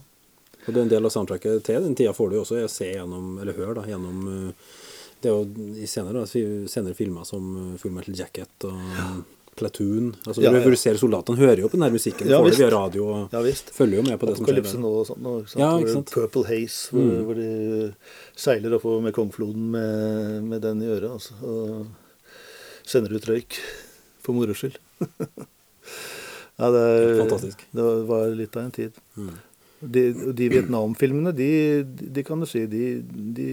[0.64, 2.64] Og det er en del av soundtracket til den tida får du jo også.
[2.73, 4.75] Se gjennom, eller hør da, gjennom eh,
[5.21, 10.11] Det er jo i senere, da, senere filmer som Full Metal Jacket og Platoon.
[10.27, 10.71] Altså Ja, ja.
[10.71, 13.41] du ser soldatene hører jo på den musikken, Ja, via radio og Ja
[13.73, 14.85] følger jo med på det som skjer.
[14.85, 15.55] Og sånt, og?
[15.57, 16.13] Ja, ikke sant.
[16.13, 17.25] Purple Haze, hvor, Mm.
[17.25, 17.95] hvor de
[18.37, 21.11] seiler oppover Mekongfloden med, med den i øret.
[21.11, 21.87] Altså, og
[22.85, 23.57] sender ut røyk
[24.23, 24.77] for moro skyld.
[26.59, 27.67] ja, det, Fantastisk.
[27.73, 28.93] det var litt av en tid.
[29.17, 29.35] Mm.
[29.81, 30.03] De,
[30.33, 31.51] de Vietnam-filmene, de,
[31.85, 33.03] de kan du si de,
[33.37, 33.49] de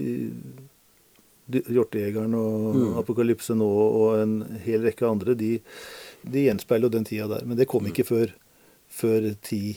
[1.50, 2.98] Hjortejegeren og Mm.
[2.98, 5.60] Apokalypse nå og en hel rekke andre, de,
[6.24, 7.44] de gjenspeiler jo den tida der.
[7.46, 8.32] Men det kom ikke før,
[8.88, 9.76] før ti,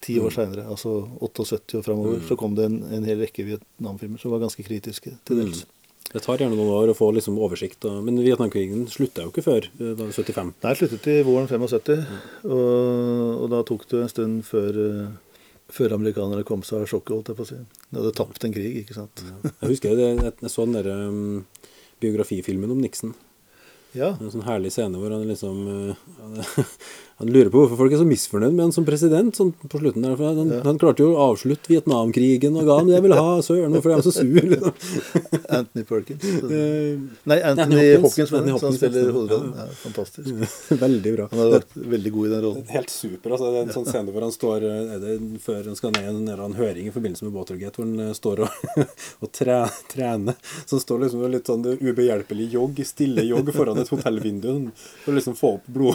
[0.00, 0.36] ti år Mm.
[0.36, 2.26] seinere, altså 78 og framover, Mm.
[2.28, 5.64] så kom det en, en hel rekke Vietnam-filmer som var ganske kritiske til dels.
[5.64, 5.70] Mm.
[6.14, 9.64] Det tar gjerne noen år å få liksom oversikt, men Vietnamkrigen slutta jo ikke før
[9.80, 10.52] eh, da 75.
[10.62, 12.04] Nei, sluttet i våren 75,
[12.44, 15.08] og, og da tok det en stund før, eh,
[15.74, 17.60] før amerikanerne kom seg av sjokket, holdt jeg på å si.
[17.90, 19.24] De hadde tapt en krig, ikke sant.
[19.44, 21.46] Jeg husker det, jeg, jeg så den der um,
[22.02, 23.14] biografifilmen om Nixon.
[23.94, 24.12] Ja.
[24.18, 26.58] En sånn herlig scene hvor han liksom eh,
[27.22, 30.02] Han lurer på hvorfor folk er så misfornøyd med han som president sånn på slutten.
[30.02, 33.18] der, for Han, han klarte jo å avslutte Vietnamkrigen og ga ham det jeg ville
[33.20, 33.34] ha.
[33.46, 34.48] Søren, hvorfor er han så sur?
[34.50, 34.74] Liksom.
[35.58, 36.24] Anthony Perkins.
[36.24, 36.98] Eh,
[37.30, 38.32] Nei, Anthony Anthony Hopkins.
[38.34, 39.12] Hopkins, som spiller ja.
[39.14, 39.52] hovedrollen.
[39.54, 39.66] Ja.
[39.68, 40.28] Ja, fantastisk.
[40.84, 41.28] Veldig bra.
[41.30, 42.66] Han har vært veldig god i den rollen.
[42.74, 43.36] Helt super.
[43.36, 45.94] altså Det er en sånn scene hvor han står eh, er det før han skal
[45.94, 48.84] ned i en eller annen høring i forbindelse med Watergate, hvor han eh, står og,
[49.22, 49.60] og tre,
[49.92, 50.38] trener.
[50.64, 54.50] Så han står liksom med litt sånn ubehjelpelig jogg, stille jogg foran et hotellvindu
[55.04, 55.94] for å liksom få opp blod.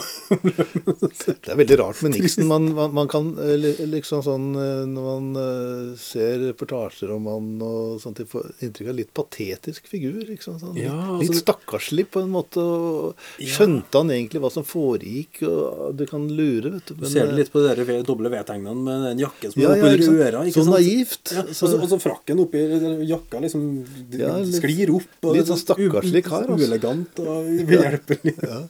[1.44, 2.46] Det er veldig rart med Nixon.
[2.48, 3.56] Man, man, man kan eh,
[3.90, 8.96] liksom sånn eh, Når man eh, ser reportasjer om han og sånt, får inntrykk av
[8.98, 10.16] litt patetisk figur.
[10.28, 12.64] Liksom, sånn, Ja, litt altså- stakkarslig på en måte.
[12.64, 13.50] Og Ja.
[13.56, 15.42] skjønte han egentlig hva som foregikk?
[15.48, 16.94] Og du kan lure, vet du.
[16.94, 20.06] Du ser det litt på de doble V-tegnene med den jakken som Ja, er oppi
[20.08, 20.44] ja, øra.
[20.50, 21.32] Så naivt.
[21.36, 22.64] Ja, og Så- så- og så frakken oppi
[23.08, 25.10] jakka liksom litt- sklir opp.
[25.22, 26.64] Og litt sånn stakkarslig kar, altså.
[26.64, 28.36] Uelegant og ubehjelpelig.
[28.50, 28.62] Ja.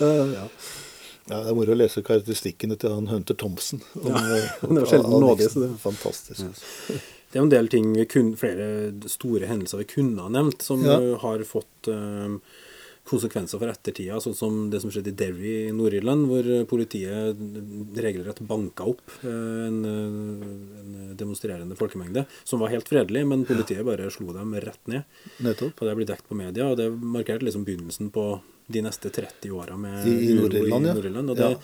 [0.00, 0.48] Uh, ja.
[1.30, 3.80] Ja, Det er moro å lese karakteristikkene til han Hunter Thompson.
[3.96, 6.44] Om, Ja, det han er sjelden nådig, så det- Fantastisk.
[7.32, 10.98] Det er en del ting kun, flere store hendelser vi kunne ha nevnt, som Ja.
[11.18, 12.36] har fått um,
[13.10, 17.36] konsekvenser for ettertida, sånn som det som skjedde i Derry i Nord-Irland, hvor politiet
[18.00, 24.06] regelrett banka opp uh, en, en demonstrerende folkemengde, som var helt fredelig, men politiet bare
[24.14, 25.02] slo dem rett ned.
[25.42, 25.80] Nettopp.
[25.82, 28.28] Og det blir dekt på media, og det markerte liksom begynnelsen på
[28.66, 31.34] de neste 30 åra med I- i Nord-Irland, ja.
[31.34, 31.58] Det, Ja.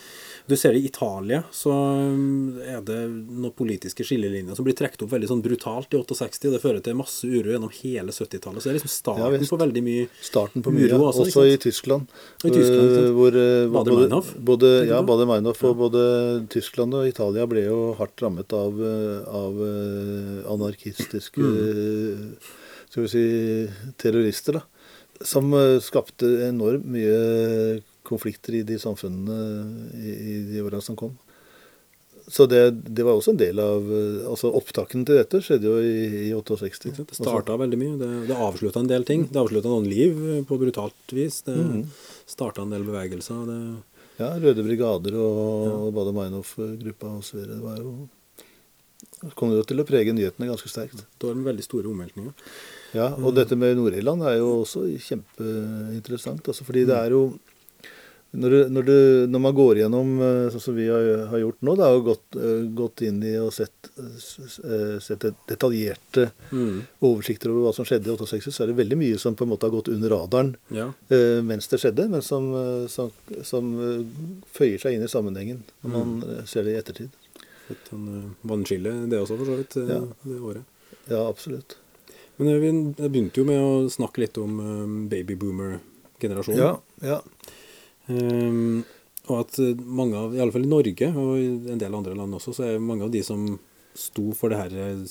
[0.49, 5.05] Du ser det i Italia, så um, er det noen politiske skillelinjer som blir trukket
[5.05, 8.59] opp veldig sånn brutalt i 68, og det fører til masse uro gjennom hele 70-tallet.
[8.59, 11.45] Så det er liksom starten ja, på veldig mye Starten på mye, uro også, også,
[11.47, 11.57] i?
[11.57, 12.09] Tyskland.
[12.45, 13.05] I Tyskland, sant?
[13.05, 15.01] eh, hvor, eh, Både, både, ja.
[15.07, 16.03] Bader-Meinhof og både
[16.51, 19.55] Tyskland og Italia ble jo hardt rammet av, eh, av
[20.57, 22.37] anarkistiske Mm.
[22.91, 23.25] Skal vi si
[24.03, 24.63] terrorister, da.
[25.21, 31.13] Som eh, skapte enormt mye konflikter i de samfunnene i, de åra som kom.
[32.31, 35.77] Så det, det var også en del av eh, Altså opptakene til dette skjedde jo
[35.83, 36.91] i, i 68.
[36.93, 37.07] ikke?
[37.11, 37.97] Det starta veldig mye.
[38.01, 39.27] Det, det avslutta en del ting.
[39.33, 41.43] Det avslutta noen liv eh, på brutalt vis.
[41.47, 41.85] Det Mhm.
[42.31, 43.47] starta en del bevegelser.
[43.51, 43.61] Det,
[44.21, 45.77] Ja, Røde brigader og, ja.
[45.97, 47.39] Bade Meinhof-gruppa osv.
[47.49, 47.95] Det var jo
[49.35, 51.01] kom jo til å prege nyhetene ganske sterkt.
[51.19, 52.35] det var en veldig store omveltninger.
[52.95, 56.43] Ja, Og dette med Nord-Irland er jo også kjempeinteressant.
[56.51, 57.25] Altså, fordi det er jo
[58.33, 61.65] når, du, når, du, når man går gjennom eh, sånn som vi har, har gjort
[61.67, 66.81] nå, da, og gått, eh, gått inn i og sett, eh, sett detaljerte Mm.
[67.03, 69.51] oversikter over hva som skjedde i 68, så er det veldig mye som på en
[69.51, 70.87] måte har gått under radaren Ja.
[71.11, 72.47] eh, mens det skjedde, men som,
[72.89, 73.11] som,
[73.43, 73.75] som
[74.55, 77.11] føyer seg inn i sammenhengen når man eh, ser det i ettertid.
[77.71, 78.07] Litt sånn
[78.47, 80.01] vannskille, det også, for så vidt, Ja.
[80.23, 80.63] det året.
[81.11, 81.75] Ja, absolutt.
[82.41, 82.73] Men eh, vi
[83.09, 86.61] begynte jo med å snakke litt om eh, babyboomer-generasjonen.
[86.61, 86.73] Ja,
[87.05, 87.21] ja.
[88.11, 88.81] Um,
[89.31, 92.35] og at mange av, i alle fall i Norge, og i en del andre land
[92.35, 93.45] også, så er mange av de som
[93.95, 95.03] sto for det her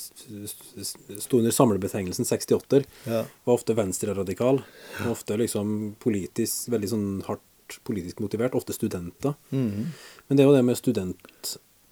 [1.20, 3.24] Sto under samlebetegnelsen 68-er, ja.
[3.46, 4.62] var ofte venstreradikal.
[5.04, 8.56] og Ofte liksom politisk, veldig sånn hardt politisk motivert.
[8.58, 9.36] Ofte studenter.
[9.52, 9.92] Mhm.
[10.28, 10.80] Men det er jo det med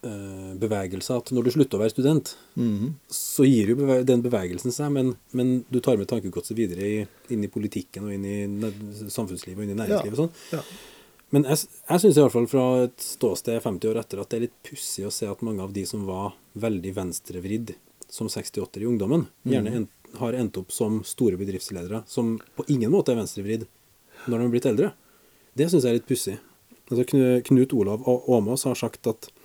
[0.08, 2.94] studentbevegelse at når du slutter å være student, Mhm.
[3.10, 7.08] så gir jo beve den bevegelsen seg, men, men du tar med tankegodset videre i,
[7.30, 10.18] inn i politikken og inn i samfunnslivet og inn i næringslivet.
[10.20, 10.32] og sånn.
[10.54, 10.62] Ja.
[11.32, 11.58] Men jeg,
[11.90, 15.12] jeg syns iallfall fra et ståsted 50 år etter at det er litt pussig å
[15.12, 17.76] se at mange av de som var veldig venstrevridd
[18.10, 19.88] som 68-er i ungdommen, gjerne en,
[20.22, 23.66] har endt opp som store bedriftsledere som på ingen måte er venstrevridd
[24.28, 24.94] når de har blitt eldre.
[25.58, 26.38] Det syns jeg er litt pussig.
[26.90, 27.04] Altså,
[27.44, 29.37] Knut Olav Åmås har sagt at eh,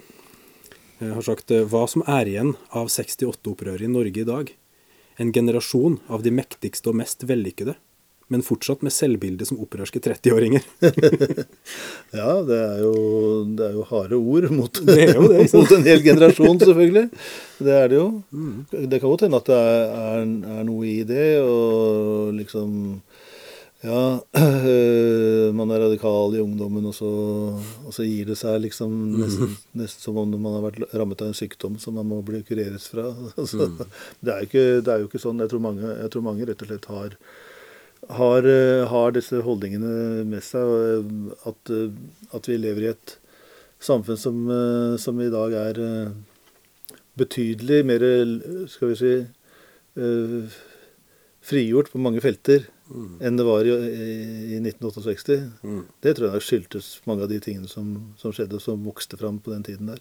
[1.10, 4.52] har sagt eh, hva som er igjen av 68-opprøret i Norge i dag.
[5.20, 7.74] En generasjon av de mektigste og mest vellykkede,
[8.32, 10.64] men fortsatt med selvbilde som opprørske 30-åringer.
[12.12, 12.94] Ja, det er, jo,
[13.56, 17.06] det er jo harde ord mot, Det det, mot en hel generasjon, selvfølgelig.
[17.64, 18.08] Det er det jo.
[18.28, 18.66] Mm.
[18.70, 20.26] Det kan godt hende at det er, er,
[20.58, 22.74] er noe i det, og liksom
[23.82, 24.22] Ja,
[25.58, 27.08] man er radikal i ungdommen, og så,
[27.82, 31.32] og så gir det seg liksom nesten, nesten som om man har vært rammet av
[31.32, 33.08] en sykdom som man må bli kureres fra.
[33.40, 33.66] Altså,
[34.22, 35.42] det, er ikke, det er jo ikke sånn.
[35.42, 37.18] Jeg tror mange, jeg tror mange rett og slett har
[38.10, 40.62] har, eh, har disse holdningene med seg.
[40.66, 41.90] eh, At, eh,
[42.34, 43.16] at vi lever i et
[43.82, 44.40] samfunn som,
[44.98, 45.78] som i dag er
[47.18, 48.04] betydelig mer,
[48.70, 49.14] skal vi si,
[51.42, 52.68] frigjort på mange felter
[53.24, 53.72] enn det var i,
[54.54, 55.36] i 1968.
[55.64, 55.82] Mm.
[56.04, 59.38] Det tror jeg skyldtes mange av de tingene som, som skjedde, og som vokste fram
[59.42, 60.00] på den tiden der.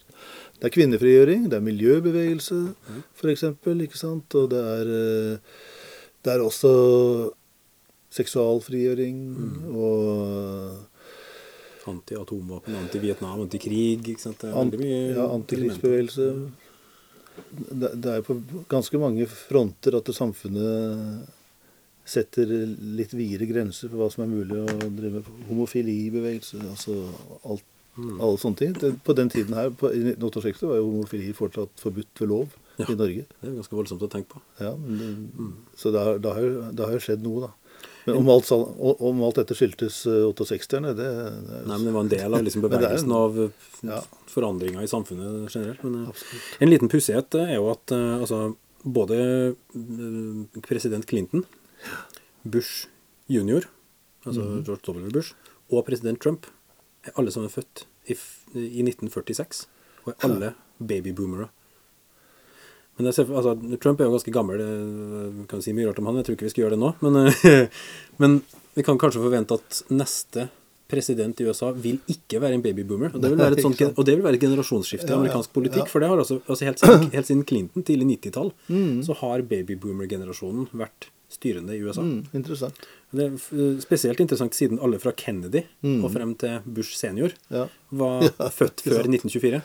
[0.59, 2.59] Det er kvinnefrigjøring, det er miljøbevegelse,
[3.17, 4.35] for eksempel, ikke sant?
[4.35, 5.37] Og det er, eh,
[6.25, 6.73] det er også
[8.11, 9.75] seksualfrigjøring Mm.
[9.75, 10.87] og
[11.87, 14.03] Anti-atomvåpen, anti-Vietnam, anti-krig.
[14.05, 14.37] ikke sant?
[14.43, 16.27] Det er ant, mye ja, antikrigsbevegelse.
[17.49, 18.35] Det, det er på
[18.69, 21.25] ganske mange fronter at det samfunnet
[22.05, 22.45] setter
[22.97, 25.29] litt videre grenser for hva som er mulig å drive med.
[25.49, 26.97] Homofilibevegelse, altså
[27.45, 27.63] alt,
[27.97, 28.21] Mm.
[28.23, 28.71] alle sånne ting.
[28.79, 32.47] Det, på den tiden her, på, i 1968, var jo homofili fortsatt forbudt ved lov
[32.79, 32.85] Ja.
[32.87, 33.25] i Norge.
[33.41, 34.39] Det er ganske voldsomt å tenke på.
[34.61, 35.53] Ja, men det, Mm.
[35.75, 37.51] Så det har, det, har jo, det har jo skjedd noe, da.
[38.07, 41.93] Men om alt, om alt dette skyldtes eh, 68-erne, det, det er Nei, men Det
[41.93, 43.49] var en del av liksom det bevegelsen av eh,
[43.83, 44.01] Ja.
[44.27, 45.83] forandringer i samfunnet generelt.
[45.83, 46.61] Men eh, absolutt.
[46.61, 51.43] en liten pussighet er jo at eh, altså, både eh, president Clinton,
[52.45, 52.87] Bush
[53.29, 53.61] junior,
[54.25, 54.63] altså Mhm.
[54.65, 55.11] George W.
[55.11, 55.33] Bush,
[55.71, 56.45] og president Trump
[57.05, 58.13] er alle sammen født i,
[58.55, 59.65] i 1946.
[60.05, 61.49] Og er alle babyboomere.
[62.97, 65.99] Men jeg ser, altså, Trump er jo ganske gammel, det- vi kan si mye rart
[65.99, 66.93] om han, jeg tror ikke vi skal gjøre det nå.
[67.01, 67.67] Men, eh,
[68.19, 68.41] men
[68.75, 70.49] vi kan kanskje forvente at neste
[70.91, 73.13] president i USA vil ikke være en babyboomer.
[73.15, 75.87] Og det vil være et, sånt, og det vil være et generasjonsskifte i amerikansk politikk.
[75.87, 79.01] For det har altså, altså helt, siden, helt siden Clinton, tidlig 90-tall, Mm.
[79.07, 82.01] så har babyboomer-generasjonen vært styrende i USA.
[82.05, 82.75] Mm, interessant.
[83.11, 86.03] Det er spesielt interessant siden alle fra Kennedy Mm.
[86.05, 87.67] og frem til Bush senior Ja.
[87.91, 88.21] var
[88.59, 89.61] født før 1924.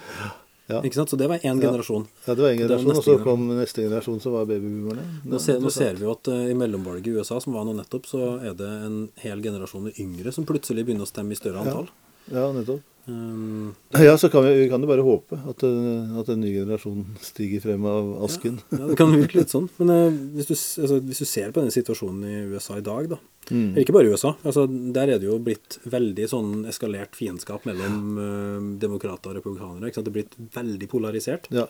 [0.68, 0.80] Ja.
[0.82, 1.10] Ikke sant?
[1.10, 1.70] Så det var én Ja.
[1.70, 2.06] generasjon.
[2.26, 5.04] ja, det var en generasjon, og så kom neste generasjon, som var babyboomerne.
[5.24, 7.76] Nå ser, nå ser vi jo at uh, i mellomvalget i USA, som var nå
[7.78, 11.38] nettopp, så er det en hel generasjon med yngre som plutselig begynner å stemme i
[11.38, 11.86] større antall.
[12.32, 12.82] Ja, nettopp.
[13.06, 16.50] Um, Ja, så kan vi, vi kan jo bare håpe at, eh, at en ny
[16.56, 18.58] generasjon stiger frem av asken.
[18.74, 19.68] ja, det kan virke litt sånn.
[19.78, 23.10] Men eh, hvis, du, altså, hvis du ser på den situasjonen i USA i dag,
[23.16, 23.76] da Mm.
[23.78, 24.32] Ikke bare i USA.
[24.42, 29.92] altså Der er det jo blitt veldig sånn eskalert fiendskap mellom eh, demokrater og republikanere.
[29.94, 31.46] Det er blitt veldig polarisert.
[31.54, 31.68] Ja.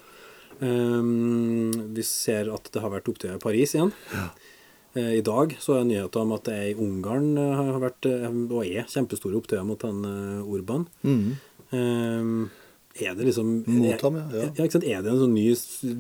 [0.57, 3.93] Um, vi ser at det har vært opptøyer i Paris igjen.
[4.17, 4.31] Eh,
[4.97, 8.29] I dag så er nyheten om at det er i Ungarn eh, har vært, eh,
[8.49, 10.05] og er, kjempestore opptøyer mot han
[10.47, 10.87] Urban.
[11.05, 11.35] Mm.
[11.77, 12.51] Um,
[12.97, 14.65] er det liksom Mot ham, ja, ja.
[14.65, 15.51] Er det en sånn ny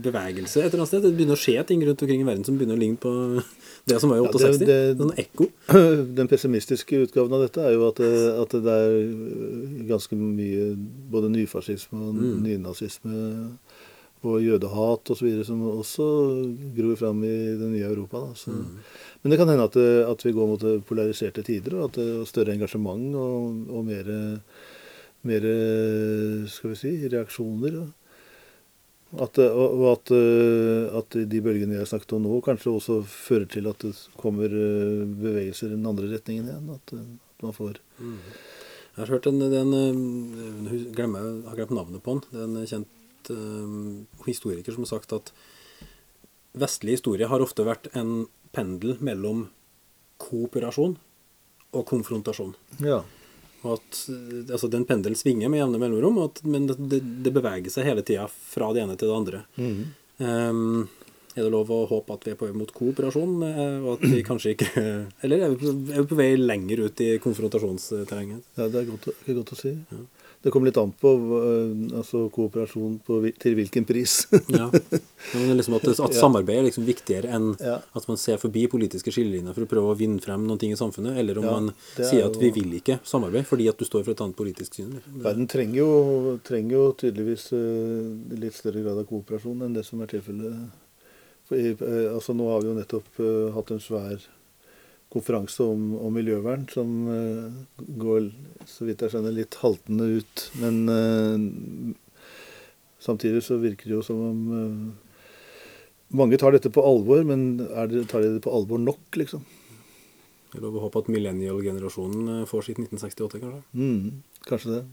[0.00, 1.02] bevegelse et eller annet sted?
[1.04, 3.12] Det begynner å skje ting rundt omkring i verden som begynner å ligne på
[3.90, 4.68] det som var i Ja, det- 68.
[4.70, 5.48] det- sånn ekko.
[6.22, 8.12] Den pessimistiske utgaven av dette er jo at det,
[8.46, 8.96] at det er
[9.90, 10.70] ganske mye
[11.12, 12.40] både nyfascisme og Mm.
[12.46, 13.20] nynazisme
[14.22, 15.44] og jødehat osv.
[15.44, 16.06] som også
[16.76, 18.20] gror fram i det nye Europa.
[18.28, 18.34] Da.
[18.34, 18.78] Så, Mm.
[19.22, 22.24] Men det kan hende at, at vi går mot polariserte tider, og at det er
[22.24, 24.40] større engasjement og, og mer,
[25.26, 25.46] mer
[26.46, 27.80] skal vi si, reaksjoner.
[27.82, 30.10] og At, og og at,
[30.98, 34.48] at de bølgene jeg har snakket om nå, kanskje også fører til at det kommer
[34.48, 36.70] bevegelser i den andre retningen igjen.
[36.74, 37.78] At, at man får
[38.96, 42.22] Jeg har hørt en, en eh, glemmer, jeg har glemt navnet på den.
[42.30, 42.88] Det er en kjent
[43.32, 45.32] eh, historiker som har sagt at
[46.56, 49.46] vestlig historie har ofte vært en pendel mellom
[50.22, 50.96] kooperasjon
[51.76, 52.54] og konfrontasjon.
[52.80, 53.02] Ja.
[53.66, 56.78] Og at eh, altså, den pendelen svinger med jevne mellomrom, at, men det,
[57.24, 59.42] det, beveger seg hele tida fra det ene til det andre.
[59.60, 59.82] Mm.
[60.16, 60.86] Um,
[61.36, 63.34] er det lov å håpe at vi er på vei mot kooperasjon,
[63.84, 64.70] og at vi kanskje ikke
[65.26, 68.46] Eller er vi på, er vi på vei lenger ut i konfrontasjonsterrenget?
[68.56, 69.74] ja, det er godt, å- det er godt å si.
[70.46, 74.12] Det kommer litt an på eh, altså, kooperasjon på, til hvilken pris.
[74.56, 74.68] Ja.
[75.34, 77.80] Liksom at, at samarbeid er liksom viktigere enn Ja.
[77.98, 80.78] at man ser forbi politiske skillelinjer for å prøve å vinne frem noen ting i
[80.78, 83.76] samfunnet, eller om Ja, man er sier at jo- vi vil ikke samarbeid fordi at
[83.82, 84.94] du står for et annet politisk syn.
[85.26, 90.00] Verden trenger jo, trenger jo tydeligvis eh, litt større grad av kooperasjon enn det som
[90.06, 90.54] er tilfellet.
[91.50, 91.74] Eh,
[92.16, 93.18] Altså, nå har vi jo nettopp
[93.54, 94.22] hatt en svær
[95.12, 98.30] konferanse om, om miljøvern som eh, går,
[98.68, 100.46] så vidt jeg skjønner, litt haltende ut.
[100.62, 101.92] Men eh,
[103.02, 105.28] samtidig så virker det jo som om eh,
[106.16, 109.46] mange tar dette på alvor, men det, tar de det på alvor nok, liksom?
[110.52, 113.62] Det er lov å håpe at millennial-generasjonen får sitt 1968, kanskje.
[113.74, 114.84] Mm, kanskje det.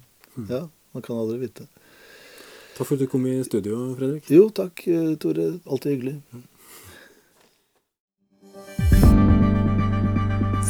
[0.49, 0.64] Ja,
[0.97, 1.68] man kan aldri vite.
[2.74, 4.26] Takk for at du kom i studio, Fredrik.
[4.34, 4.82] Jo, takk,
[5.22, 5.45] Tore.
[5.70, 6.16] Alltid hyggelig.